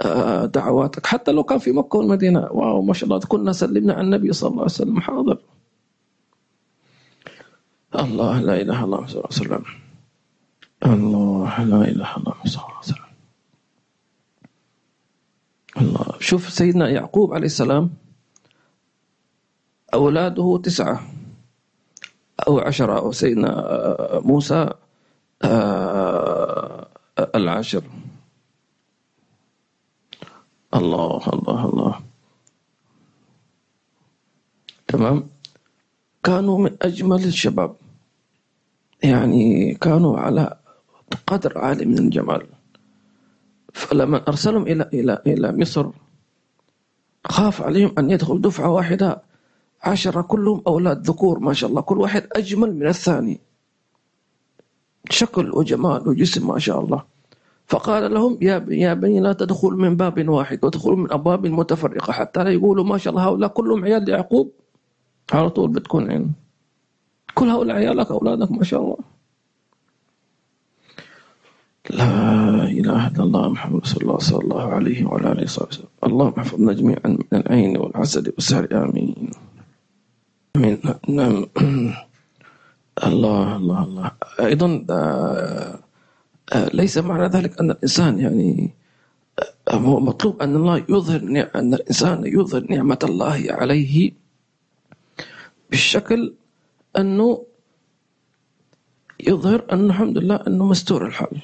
آه، 0.00 0.44
دعواتك. 0.46 1.06
حتى 1.06 1.32
لو 1.32 1.42
كان 1.42 1.58
في 1.58 1.72
مكة 1.72 1.98
والمدينة 1.98 2.40
واو 2.52 2.82
ما 2.82 2.94
شاء 2.94 3.04
الله 3.08 3.20
كنا 3.20 3.52
سلمنا 3.52 3.92
على 3.92 4.02
النبي 4.04 4.32
صلى 4.32 4.48
الله 4.50 4.62
عليه 4.62 4.72
وسلم. 4.72 5.00
حاضر. 5.00 5.38
الله 7.98 8.40
لا 8.40 8.60
إله 8.60 8.84
إلا 8.84 8.84
الله 8.84 9.06
صلى 9.06 9.16
الله 9.20 9.28
عليه 9.32 9.40
وسلم. 9.40 9.64
الله 10.86 11.64
لا 11.64 11.76
إله 11.76 11.90
إلا 11.90 12.16
الله 12.16 12.34
صلى 12.44 12.62
الله 12.62 12.74
عليه 12.76 12.78
وسلم. 12.78 12.99
الله. 15.76 16.06
شوف 16.20 16.50
سيدنا 16.50 16.88
يعقوب 16.88 17.34
عليه 17.34 17.46
السلام 17.46 17.90
أولاده 19.94 20.60
تسعة 20.64 21.02
أو 22.48 22.58
عشرة 22.58 22.98
أو 22.98 23.12
سيدنا 23.12 23.50
موسى 24.24 24.70
آه، 25.42 26.88
العاشر. 27.34 27.82
الله 30.74 31.22
الله 31.32 31.64
الله. 31.66 32.00
تمام؟ 34.88 35.28
كانوا 36.22 36.58
من 36.58 36.76
أجمل 36.82 37.24
الشباب. 37.24 37.76
يعني 39.02 39.74
كانوا 39.74 40.18
على 40.18 40.56
قدر 41.26 41.58
عالي 41.58 41.84
من 41.84 41.98
الجمال. 41.98 42.46
فلما 43.72 44.22
أرسلهم 44.28 44.62
إلى 44.62 44.90
إلى 44.94 45.22
إلى 45.26 45.52
مصر 45.52 45.86
خاف 47.26 47.62
عليهم 47.62 47.92
أن 47.98 48.10
يدخل 48.10 48.40
دفعة 48.40 48.70
واحدة. 48.70 49.22
عشرة 49.82 50.20
كلهم 50.20 50.62
أولاد 50.66 51.06
ذكور 51.06 51.38
ما 51.38 51.52
شاء 51.52 51.70
الله. 51.70 51.80
كل 51.80 51.98
واحد 51.98 52.26
أجمل 52.32 52.74
من 52.76 52.86
الثاني. 52.86 53.40
شكل 55.10 55.50
وجمال 55.50 56.08
وجسم 56.08 56.48
ما 56.48 56.58
شاء 56.58 56.80
الله. 56.80 57.02
فقال 57.66 58.14
لهم 58.14 58.38
يا 58.40 58.66
يا 58.68 58.94
بني 58.94 59.20
لا 59.20 59.32
تدخلوا 59.32 59.78
من 59.78 59.96
باب 59.96 60.28
واحد 60.28 60.64
وادخلوا 60.64 60.96
من 60.96 61.12
أبواب 61.12 61.46
متفرقة. 61.46 62.12
حتى 62.12 62.44
لا 62.44 62.50
يقولوا 62.50 62.84
ما 62.84 62.98
شاء 62.98 63.10
الله 63.12 63.24
هؤلاء 63.28 63.50
كلهم 63.50 63.84
عيال 63.84 64.08
يعقوب 64.08 64.52
على 65.32 65.50
طول 65.50 65.70
بتكون 65.70 66.10
عين 66.10 66.32
كل 67.34 67.48
هؤلاء 67.48 67.76
عيالك 67.76 68.10
أولادك 68.10 68.50
ما 68.52 68.64
شاء 68.64 68.80
الله. 68.82 68.96
لا 71.90 72.70
إله 72.70 73.06
إلا 73.08 73.22
الله 73.22 73.48
محمد 73.48 73.80
رسول 73.82 74.02
الله 74.02 74.18
صلى 74.18 74.40
الله 74.40 74.64
عليه 74.74 74.98
وعلى 75.04 75.32
آله 75.32 75.42
وصحبه 75.42 75.90
اللهم 76.06 76.34
احفظنا 76.38 76.72
جميعا 76.72 77.06
من 77.06 77.32
العين 77.32 77.76
والحسد 77.76 78.28
والسهر. 78.28 78.70
آمين. 78.70 79.30
آمين. 80.56 80.78
نعم. 81.08 81.46
الله 83.10 83.46
الله 83.56 83.80
الله. 83.84 84.10
أيضا 84.40 84.84
آه، 84.90 85.78
آه، 86.52 86.68
ليس 86.74 86.98
معنى 86.98 87.26
ذلك 87.26 87.60
أن 87.60 87.70
الإنسان 87.70 88.18
يعني 88.18 88.70
آه، 89.68 89.74
هو 89.74 90.00
مطلوب 90.00 90.42
أن 90.42 90.56
الله 90.56 90.76
يظهر 90.88 91.20
أن 91.54 91.74
الإنسان 91.74 92.26
يظهر 92.26 92.66
نعمة 92.70 92.98
الله 93.02 93.46
عليه 93.50 94.12
بالشكل 95.70 96.34
أنه 96.98 97.42
يظهر 99.20 99.64
أن 99.72 99.84
الحمد 99.90 100.18
لله 100.18 100.38
أنه 100.46 100.64
مستور 100.66 101.06
الحال. 101.06 101.42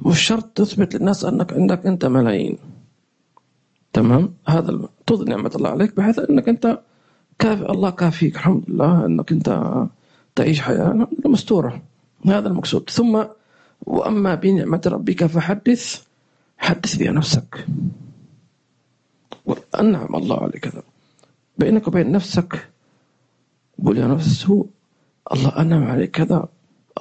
مش 0.00 0.20
شرط 0.20 0.44
تثبت 0.44 0.94
للناس 0.94 1.24
أنك 1.24 1.52
عندك 1.52 1.86
أنت 1.86 2.04
ملايين. 2.04 2.58
تمام؟ 3.92 4.34
هذا 4.48 4.88
تظهر 5.06 5.28
نعمة 5.28 5.52
الله 5.56 5.70
عليك 5.70 5.96
بحيث 5.96 6.18
أنك 6.18 6.48
أنت 6.48 6.80
كافي 7.38 7.70
الله 7.70 7.90
كافيك 7.90 8.36
الحمد 8.36 8.62
لله 8.68 9.06
أنك 9.06 9.32
أنت 9.32 9.48
تعيش 10.34 10.60
حياة 10.60 11.08
مستورة. 11.24 11.82
هذا 12.26 12.48
المقصود. 12.48 12.90
ثم 12.90 13.24
وأما 13.86 14.34
بنعمة 14.34 14.82
ربك 14.86 15.26
فحدث 15.26 16.02
حدث 16.58 16.96
بها 16.96 17.12
نفسك. 17.12 17.66
أنعم 19.80 20.16
الله 20.16 20.42
عليك 20.42 20.58
كذا 20.58 20.82
بينك 21.58 21.88
وبين 21.88 22.12
نفسك 22.12 22.68
قول 23.84 23.98
يا 23.98 24.06
نفس 24.06 24.46
هو 24.46 24.64
الله 25.32 25.48
أنعم 25.48 25.84
عليك 25.84 26.10
كذا 26.10 26.48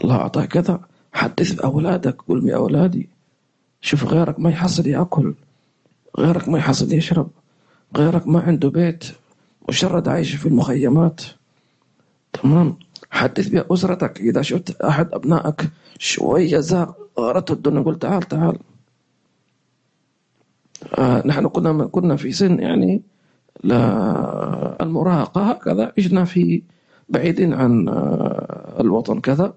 الله 0.03 0.15
أعطاك 0.15 0.47
كذا. 0.47 0.79
حدث 1.15 1.51
بأولادك 1.51 2.21
قول 2.21 2.41
بأولادي 2.41 3.09
شوف 3.81 4.03
غيرك 4.03 4.39
ما 4.39 4.49
يحصل 4.49 4.87
يأكل 4.87 5.33
غيرك 6.19 6.49
ما 6.49 6.57
يحصل 6.57 6.93
يشرب 6.93 7.29
غيرك 7.97 8.27
ما 8.27 8.39
عنده 8.39 8.69
بيت 8.69 9.05
مشرد 9.69 10.07
عايش 10.07 10.35
في 10.35 10.45
المخيمات. 10.45 11.21
تمام؟ 12.33 12.77
حدث 13.11 13.47
بأسرتك 13.47 14.19
إذا 14.19 14.41
شفت 14.41 14.81
أحد 14.81 15.13
أبنائك 15.13 15.69
شوية 15.99 16.59
زاغ 16.59 16.91
غارته 17.19 17.51
الدنيا 17.51 17.81
قل 17.81 17.99
تعال 17.99 18.23
تعال. 18.23 18.57
آه 20.97 21.27
نحن 21.27 21.47
كنا 21.47 21.85
كنا 21.85 22.15
في 22.15 22.31
سن 22.31 22.59
يعني 22.59 23.01
المراهقة 24.81 25.51
هكذا 25.51 25.93
عشنا 25.97 26.23
في 26.25 26.63
بعيدين 27.09 27.53
عن 27.53 27.89
آه 27.89 28.81
الوطن 28.81 29.19
كذا. 29.19 29.53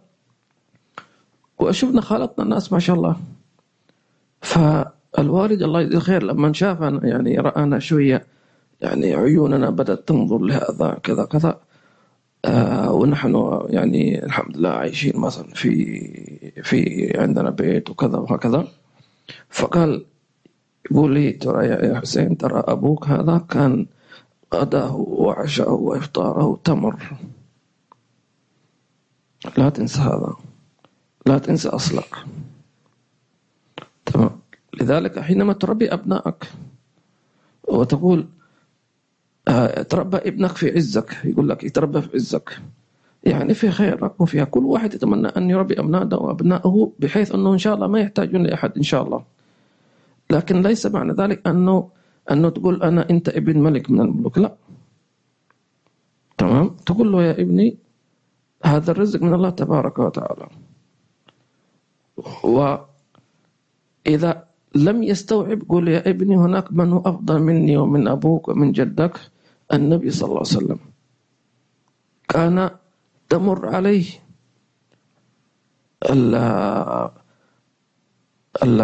وشفنا 1.58 2.00
خالطنا 2.00 2.44
الناس 2.44 2.72
ما 2.72 2.78
شاء 2.78 2.96
الله. 2.96 3.16
فالوالد 4.40 5.62
الله 5.62 5.80
يجزيه 5.80 5.96
الخير 5.96 6.22
لما 6.22 6.52
شافنا 6.52 7.06
يعني 7.06 7.38
رآنا 7.38 7.78
شوية 7.78 8.26
يعني 8.80 9.14
عيوننا 9.14 9.70
بدأت 9.70 10.08
تنظر 10.08 10.38
لهذا 10.38 10.98
كذا 11.02 11.24
كذا. 11.24 11.60
آه 12.44 12.92
ونحن 12.92 13.60
يعني 13.68 14.24
الحمد 14.24 14.56
لله 14.56 14.68
عايشين 14.68 15.20
مثلا 15.20 15.46
في 15.54 15.72
في 16.62 17.12
عندنا 17.18 17.50
بيت 17.50 17.90
وكذا 17.90 18.18
وهكذا. 18.18 18.68
فقال 19.48 20.04
يقول 20.90 21.14
لي 21.14 21.32
ترى 21.32 21.66
يا 21.66 22.00
حسين 22.00 22.36
ترى 22.36 22.62
أبوك 22.66 23.06
هذا 23.08 23.38
كان 23.50 23.86
غداه 24.54 24.96
وعشاءه 24.96 25.72
وإفطاره 25.72 26.60
تمر. 26.64 26.96
لا 29.58 29.68
تنسى 29.68 30.00
هذا. 30.00 30.36
لا 31.28 31.38
تنسى 31.38 31.68
أصلك. 31.68 32.14
تمام. 34.06 34.30
لذلك 34.80 35.18
حينما 35.18 35.52
تربي 35.52 35.92
أبنائك 35.92 36.50
وتقول 37.68 38.26
آه، 39.48 39.82
تربى 39.82 40.16
ابنك 40.16 40.56
في 40.56 40.70
عزك 40.76 41.16
يقول 41.24 41.48
لك 41.48 41.64
يتربى 41.64 42.02
في 42.02 42.08
عزك. 42.14 42.60
يعني 43.24 43.54
في 43.54 43.70
خيرك 43.70 44.20
وفيها. 44.20 44.44
كل 44.44 44.64
واحد 44.64 44.94
يتمنى 44.94 45.28
أن 45.28 45.50
يربي 45.50 45.80
أبنائه 45.80 46.16
وأبنائه 46.16 46.92
بحيث 46.98 47.34
أنه 47.34 47.52
إن 47.52 47.58
شاء 47.58 47.74
الله 47.74 47.86
ما 47.86 48.00
يحتاجون 48.00 48.42
لأحد 48.42 48.72
إن 48.76 48.82
شاء 48.82 49.02
الله. 49.02 49.24
لكن 50.30 50.62
ليس 50.62 50.86
معنى 50.86 51.12
ذلك 51.12 51.46
أنه 51.46 51.88
أنه 52.30 52.48
تقول 52.48 52.82
أنا 52.82 53.10
أنت 53.10 53.28
ابن 53.28 53.58
ملك 53.58 53.90
من 53.90 54.00
الملوك. 54.00 54.38
لا. 54.38 54.54
تمام. 56.38 56.68
تقول 56.86 57.12
له 57.12 57.22
يا 57.22 57.32
ابني 57.32 57.76
هذا 58.64 58.90
الرزق 58.90 59.22
من 59.22 59.34
الله 59.34 59.50
تبارك 59.50 59.98
وتعالى. 59.98 60.67
وإذا 62.44 62.88
لم 64.74 65.02
يستوعب 65.02 65.62
قول 65.68 65.88
يا 65.88 66.10
ابني 66.10 66.36
هناك 66.36 66.72
من 66.72 66.92
هو 66.92 66.98
أفضل 67.00 67.42
مني 67.42 67.76
ومن 67.76 68.08
أبوك 68.08 68.48
ومن 68.48 68.72
جدك 68.72 69.20
النبي 69.72 70.10
صلى 70.10 70.26
الله 70.28 70.42
عليه 70.46 70.56
وسلم 70.56 70.78
كان 72.28 72.70
تمر 73.28 73.68
عليه 73.74 74.04
ال 76.10 76.34
ال 78.62 78.80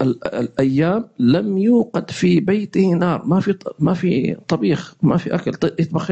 ال 0.00 0.24
الأيام 0.34 1.08
لم 1.18 1.58
يوقد 1.58 2.10
في 2.10 2.40
بيته 2.40 2.92
نار 2.92 3.24
ما 3.26 3.40
في 3.40 3.58
ما 3.78 3.94
في 3.94 4.34
طبيخ 4.48 4.94
ما 5.02 5.16
في 5.16 5.34
أكل 5.34 5.50
يطبخ 5.78 6.10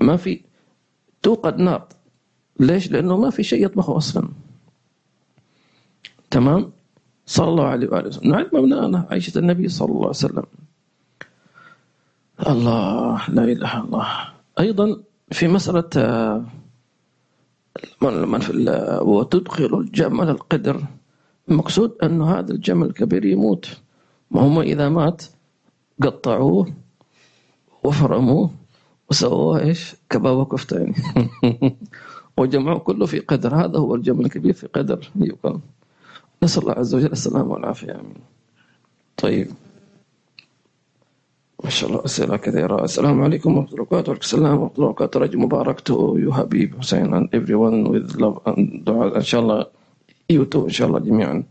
ما 0.00 0.16
في 0.16 0.40
توقد 1.22 1.58
نار. 1.58 1.88
ليش؟ 2.60 2.90
لأنه 2.90 3.16
ما 3.16 3.30
في 3.30 3.42
شيء 3.42 3.64
يطبخه 3.64 3.96
أصلا. 3.96 4.28
تمام؟ 6.34 6.62
صلى 7.26 7.48
الله 7.48 7.66
عليه 7.66 7.88
وآله 7.88 8.08
وسلم. 8.08 8.30
نعلم 8.30 8.50
أبنائنا 8.54 9.06
عيشة 9.10 9.38
النبي 9.38 9.68
صلى 9.68 9.88
الله 9.94 10.10
عليه 10.10 10.22
وسلم. 10.26 10.46
الله 12.42 13.18
لا 13.30 13.44
إله 13.44 13.52
إلا 13.52 13.84
الله. 13.84 14.08
أيضا 14.58 14.86
في 15.30 15.48
مسألة 15.48 15.90
من 18.02 18.38
في 18.38 18.50
وتدخل 19.02 19.72
الجمل 19.78 20.28
القدر. 20.28 20.76
المقصود 21.48 21.90
أن 22.02 22.22
هذا 22.22 22.52
الجمل 22.52 22.86
الكبير 22.86 23.24
يموت. 23.24 23.78
ما 24.30 24.40
هم 24.42 24.58
إذا 24.58 24.88
مات 24.88 25.22
قطعوه 26.02 26.66
وفرموه 27.84 28.50
وسووه 29.10 29.60
إيش؟ 29.60 29.94
كباب 30.10 30.36
وكفتة 30.36 30.74
يعني 30.82 30.94
وجمعوه 32.38 32.78
كله 32.78 33.06
في 33.06 33.18
قدر. 33.22 33.54
هذا 33.54 33.78
هو 33.78 33.94
الجمل 33.94 34.24
الكبير 34.24 34.52
في 34.52 34.66
قدر 34.66 35.00
يقام 35.16 35.60
نسأل 36.44 36.62
الله 36.62 36.74
عز 36.78 36.94
وجل 36.94 37.12
السلامة 37.12 37.52
والعافية 37.52 37.92
آمين. 37.92 38.20
طيب. 39.16 39.48
ما 41.64 41.70
شاء 41.70 41.90
الله 41.90 42.04
أسئلة 42.04 42.36
كثيرة. 42.36 42.84
السلام 42.84 43.22
عليكم 43.22 43.56
ورحمة 43.56 43.72
الله 43.72 43.82
وبركاته. 43.82 44.12
السلام 44.12 44.58
ورحمة 44.60 44.76
الله 44.76 44.88
وبركاته. 44.88 45.20
رجل 45.20 45.38
مبارك 45.38 45.80
to 45.88 45.96
you 46.20 46.30
Habib 46.36 46.76
Hussein 46.76 47.08
and 47.16 47.28
everyone 47.32 47.88
with 47.88 48.20
love 48.20 48.44
and 48.44 48.84
دعاء 48.84 49.16
إن 49.16 49.22
شاء 49.24 49.40
الله 49.40 49.66
you 50.32 50.44
too 50.44 50.64
إن 50.68 50.74
شاء 50.76 50.88
الله 50.88 50.98
جميعا. 50.98 51.44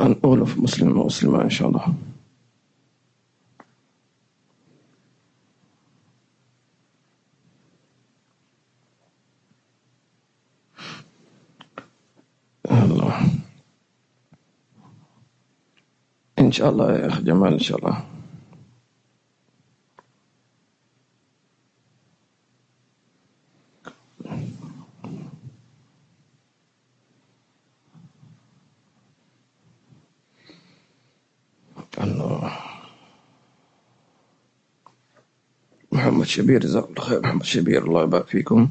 And 0.00 0.14
all 0.24 0.40
of 0.40 0.56
Muslim 0.56 0.96
ومسلمة 0.96 1.42
إن 1.42 1.50
شاء 1.50 1.68
الله. 1.68 1.94
الله. 12.70 13.27
إن 16.48 16.52
شاء 16.52 16.70
الله 16.70 16.92
يا 16.98 17.06
أخ 17.08 17.20
جمال 17.20 17.52
إن 17.52 17.58
شاء 17.58 17.78
الله. 17.78 18.04
الله. 32.00 32.52
محمد 35.92 36.26
شبير 36.26 36.60
جزاك 36.60 36.84
الله 36.84 37.00
خير. 37.00 37.20
محمد 37.20 37.44
شبير 37.44 37.84
الله 37.84 38.02
يبارك 38.02 38.26
فيكم. 38.26 38.68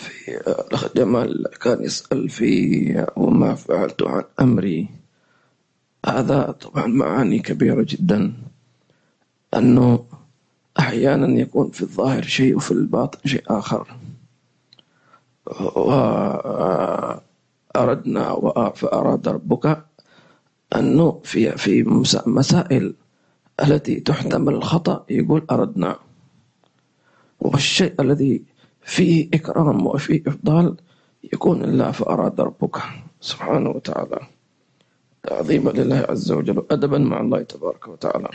في 0.00 0.36
الأخ 0.36 0.92
جمال 0.96 1.46
كان 1.60 1.82
يسأل 1.84 2.28
في 2.28 3.06
وما 3.16 3.54
فعلت 3.54 4.02
عن 4.02 4.24
أمري. 4.40 4.88
هذا 6.06 6.50
طبعا 6.50 6.86
معاني 6.86 7.38
كبيرة 7.38 7.86
جدا. 7.88 8.32
أنه 9.54 10.04
أحيانا 10.78 11.40
يكون 11.40 11.70
في 11.70 11.82
الظاهر 11.82 12.22
شيء 12.22 12.56
وفي 12.56 12.70
الباطن 12.70 13.28
شيء 13.28 13.44
آخر. 13.48 13.96
وأردنا 17.76 18.24
فأراد 18.74 19.28
ربك 19.28 19.84
أنه 20.76 21.20
في 21.24 21.56
في 21.56 21.82
مسائل 22.26 22.94
التي 23.62 24.00
تحتمل 24.00 24.54
الخطأ. 24.54 25.04
يقول 25.10 25.46
أردنا. 25.50 25.96
والشيء 27.40 27.94
الذي 28.00 28.42
فيه 28.82 29.28
إكرام 29.34 29.86
وفيه 29.86 30.22
إفضال 30.26 30.76
يكون 31.32 31.64
إلا 31.64 31.92
فأراد 31.92 32.40
ربك 32.40 32.76
سبحانه 33.20 33.70
وتعالى. 33.70 34.20
تعظيما 35.22 35.70
لله 35.70 36.06
عز 36.08 36.32
وجل 36.32 36.64
أدبا 36.70 36.98
مع 36.98 37.20
الله 37.20 37.42
تبارك 37.42 37.88
وتعالى. 37.88 38.30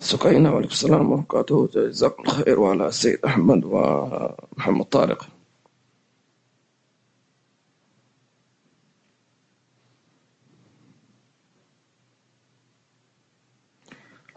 سكينة 0.00 0.52
وعليكم 0.52 0.72
السلام 0.72 1.12
ورحمة 1.12 1.44
الله 1.50 1.68
جزاكم 1.74 2.22
الخير 2.22 2.60
وعلى 2.60 2.86
السيد 2.86 3.18
أحمد 3.24 3.64
ومحمد 3.64 4.84
طارق. 4.84 5.28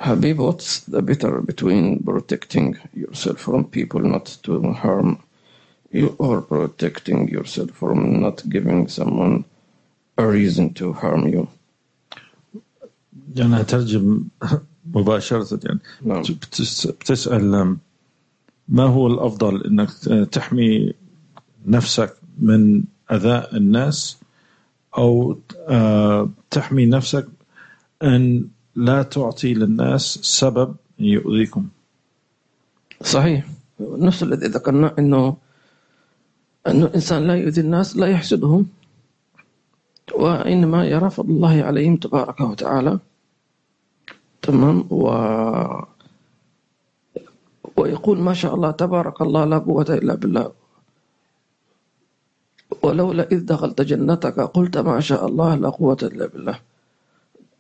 Habib, 0.01 0.39
what's 0.39 0.81
the 0.81 1.03
better 1.03 1.41
between 1.41 2.03
protecting 2.03 2.77
yourself 2.95 3.41
from 3.41 3.65
people 3.65 4.01
not 4.01 4.37
to 4.43 4.73
harm 4.73 5.23
you 5.91 6.15
or 6.19 6.43
protecting 6.43 7.29
yourself 7.29 7.71
from 7.71 8.21
not 8.21 8.47
giving 8.49 8.89
someone 8.89 9.45
a 10.19 10.27
reason 10.27 10.75
to 10.75 10.93
harm 10.93 11.29
you? 11.29 11.49
يعني 13.35 13.61
أترجم 13.61 14.25
مباشرة 14.95 15.61
يعني 15.65 15.81
نعم. 16.05 16.23
بتسأل 16.23 17.77
ما 18.69 18.85
هو 18.85 19.07
الأفضل 19.07 19.63
أنك 19.65 19.91
تحمي 20.33 20.93
نفسك 21.67 22.17
من 22.39 22.83
أذى 23.11 23.47
الناس 23.53 24.19
أو 24.99 25.39
تحمي 26.51 26.87
نفسك 26.87 27.27
أن 28.03 28.49
لا 28.76 29.04
تعطي 29.04 29.54
للناس 29.54 30.20
سبب 30.22 30.76
يؤذيكم. 31.00 31.68
صحيح. 33.04 33.46
نفس 33.80 34.24
الذي 34.24 34.48
ذكرنا 34.48 34.94
أنه 35.00 35.38
أنه 36.68 36.86
الإنسان 36.86 37.28
لا 37.28 37.36
يؤذي 37.36 37.62
الناس 37.62 37.98
لا 37.98 38.08
يحسدهم 38.08 38.66
وإنما 40.14 40.86
يرى 40.86 41.10
فضل 41.10 41.30
الله 41.30 41.64
عليهم 41.64 41.96
تبارك 41.98 42.42
وتعالى. 42.42 43.00
تمام؟ 44.42 44.88
و 44.90 45.06
ويقول 47.78 48.18
ما 48.20 48.34
شاء 48.34 48.56
الله 48.56 48.72
تبارك 48.72 49.22
الله 49.22 49.46
لا 49.46 49.58
قوة 49.58 49.90
إلا 49.90 50.16
بالله. 50.16 50.52
ولولا 52.82 53.32
إذ 53.32 53.46
دخلت 53.46 53.82
جنتك 53.82 54.40
قلت 54.40 54.78
ما 54.78 55.00
شاء 55.00 55.28
الله 55.28 55.56
لا 55.56 55.70
قوة 55.70 55.98
إلا 56.04 56.28
بالله. 56.28 56.71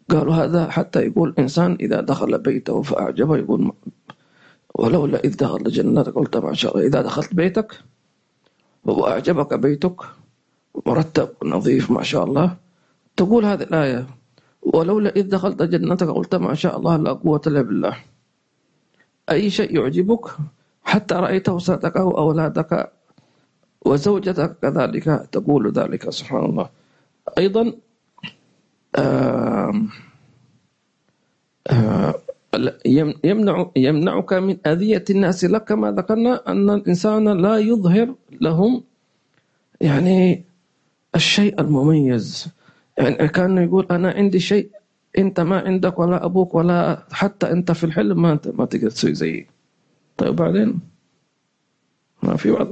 قالوا 0.09 0.33
هذا 0.33 0.69
حتى 0.69 0.99
يقول 0.99 1.35
إنسان 1.39 1.77
إذا 1.81 2.01
دخل 2.01 2.37
بيته 2.37 2.81
فأعجبه 2.81 3.37
يقول 3.37 3.71
ولولا 4.75 5.19
إذ 5.23 5.37
دخلت 5.37 5.67
جنتك 5.67 6.13
قلت 6.13 6.37
ما 6.37 6.53
شاء 6.53 6.75
الله 6.75 6.87
إذا 6.87 7.01
دخلت 7.01 7.35
بيتك 7.35 7.79
وأعجبك 8.85 9.53
بيتك 9.53 9.95
مرتب 10.85 11.29
نظيف 11.43 11.91
ما 11.91 12.03
شاء 12.03 12.23
الله. 12.23 12.57
تقول 13.17 13.45
هذه 13.45 13.63
الآية 13.63 14.07
ولولا 14.61 15.15
إذ 15.15 15.29
دخلت 15.29 15.61
جنتك 15.61 16.07
قلت 16.07 16.35
ما 16.35 16.53
شاء 16.53 16.77
الله 16.77 16.97
لا 16.97 17.13
قوة 17.13 17.41
إلا 17.47 17.61
بالله. 17.61 17.95
أي 19.29 19.49
شيء 19.49 19.75
يعجبك 19.75 20.25
حتى 20.83 21.15
رأيت 21.15 21.49
وسادك 21.49 21.97
أو 21.97 22.17
أولادك 22.17 22.91
وزوجتك 23.85 24.59
كذلك 24.61 25.05
تقول 25.31 25.71
ذلك 25.71 26.09
سبحان 26.09 26.45
الله. 26.45 26.69
أيضا 27.37 27.73
يمنع 33.25 33.71
يمنعك 33.75 34.33
من 34.33 34.57
أذية 34.67 35.05
الناس. 35.09 35.45
لك 35.45 35.63
كما 35.63 35.91
ذكرنا 35.91 36.51
أن 36.51 36.69
الإنسان 36.69 37.41
لا 37.41 37.57
يظهر 37.57 38.15
لهم 38.41 38.83
يعني 39.81 40.43
الشيء 41.15 41.61
المميز. 41.61 42.47
يعني 42.97 43.27
كان 43.27 43.57
يقول 43.57 43.87
أنا 43.91 44.11
عندي 44.11 44.39
شيء 44.39 44.71
أنت 45.17 45.39
ما 45.39 45.59
عندك 45.59 45.99
ولا 45.99 46.25
أبوك 46.25 46.55
ولا 46.55 47.03
حتى 47.11 47.51
أنت 47.51 47.71
في 47.71 47.83
الحلم 47.83 48.21
ما 48.21 48.31
أنت 48.31 48.47
ما 48.47 48.65
تقدر 48.65 48.89
تسوي 48.89 49.13
زيي. 49.13 49.47
طيب 50.17 50.35
بعدين؟ 50.35 50.79
ما 52.23 52.35
في 52.35 52.51
بعض 52.51 52.67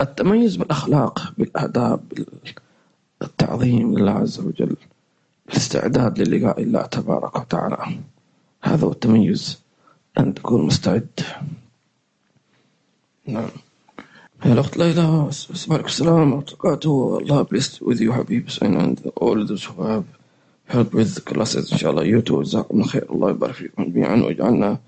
التميز 0.00 0.56
بالأخلاق 0.56 1.34
بالآداب 1.38 2.00
التعظيم 3.24 3.98
لله 3.98 4.12
عز 4.12 4.40
وجل 4.40 4.76
الاستعداد 5.48 6.18
للقاء 6.18 6.62
الله 6.62 6.82
تبارك 6.82 7.36
وتعالى. 7.36 7.78
هذا 8.62 8.86
هو 8.86 8.92
التميز. 8.92 9.58
أن 10.18 10.34
تكون 10.34 10.62
مستعد. 10.62 11.20
نعم. 13.26 13.48
يا 14.44 14.52
الأخت 14.52 14.76
ليلى 14.76 15.00
عليكم 15.70 15.86
السلام 15.86 16.32
ورحمة 16.32 16.44
الله 17.20 17.44
blessed 17.44 17.80
with 17.82 18.00
you 18.00 18.12
حبيب 18.12 18.48
and 18.48 19.10
all 19.16 19.46
those 19.46 19.64
who 19.64 19.82
have 19.82 20.04
helped 20.68 20.94
with 20.94 21.24
classes 21.24 21.72
إن 21.72 21.78
شاء 21.78 21.90
الله 21.90 22.20
you 22.20 22.24
جزاكم 22.42 22.74
الله 22.74 22.86
خير 22.86 23.06
الله 23.10 23.30
يبارك 23.30 23.54
فيكم 23.54 23.84
جميعا 23.84 24.16
واجعلنا 24.16 24.78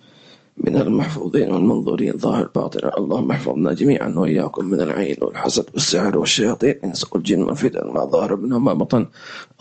من 0.56 0.76
المحفوظين 0.76 1.50
والمنظورين 1.52 2.18
ظاهر 2.18 2.48
باطن 2.54 2.90
اللهم 2.98 3.30
احفظنا 3.30 3.72
جميعا 3.72 4.08
واياكم 4.16 4.64
من 4.64 4.80
العين 4.80 5.16
والحسد 5.22 5.66
والسحر 5.74 6.18
والشياطين 6.18 6.74
انس 6.84 7.12
والجن 7.12 7.42
والفتن 7.42 7.90
ما 7.92 8.04
ظهر 8.04 8.36
منها 8.36 8.58
ما 8.58 8.72
بطن 8.74 9.06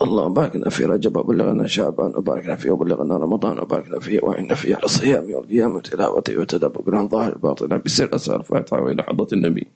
اللهم 0.02 0.34
باركنا 0.34 0.70
في 0.70 0.84
رجب 0.84 1.16
وبلغنا 1.16 1.66
شعبان 1.66 2.12
وباركنا 2.16 2.56
فيه 2.56 2.70
وبلغنا 2.70 3.16
رمضان 3.16 3.58
وباركنا 3.58 4.00
فيه 4.00 4.20
وعنا 4.22 4.54
فيه 4.54 4.76
على 4.76 4.84
الصيام 4.84 5.30
والقيام 5.30 5.76
وتلاوته 5.76 6.38
وتدبر 6.38 7.08
ظاهر 7.08 7.38
باطن 7.38 7.82
بسر 7.84 8.14
اسرار 8.14 8.40
الفاتحه 8.40 8.80
والى 8.80 9.02
حضره 9.02 9.28
النبي. 9.32 9.66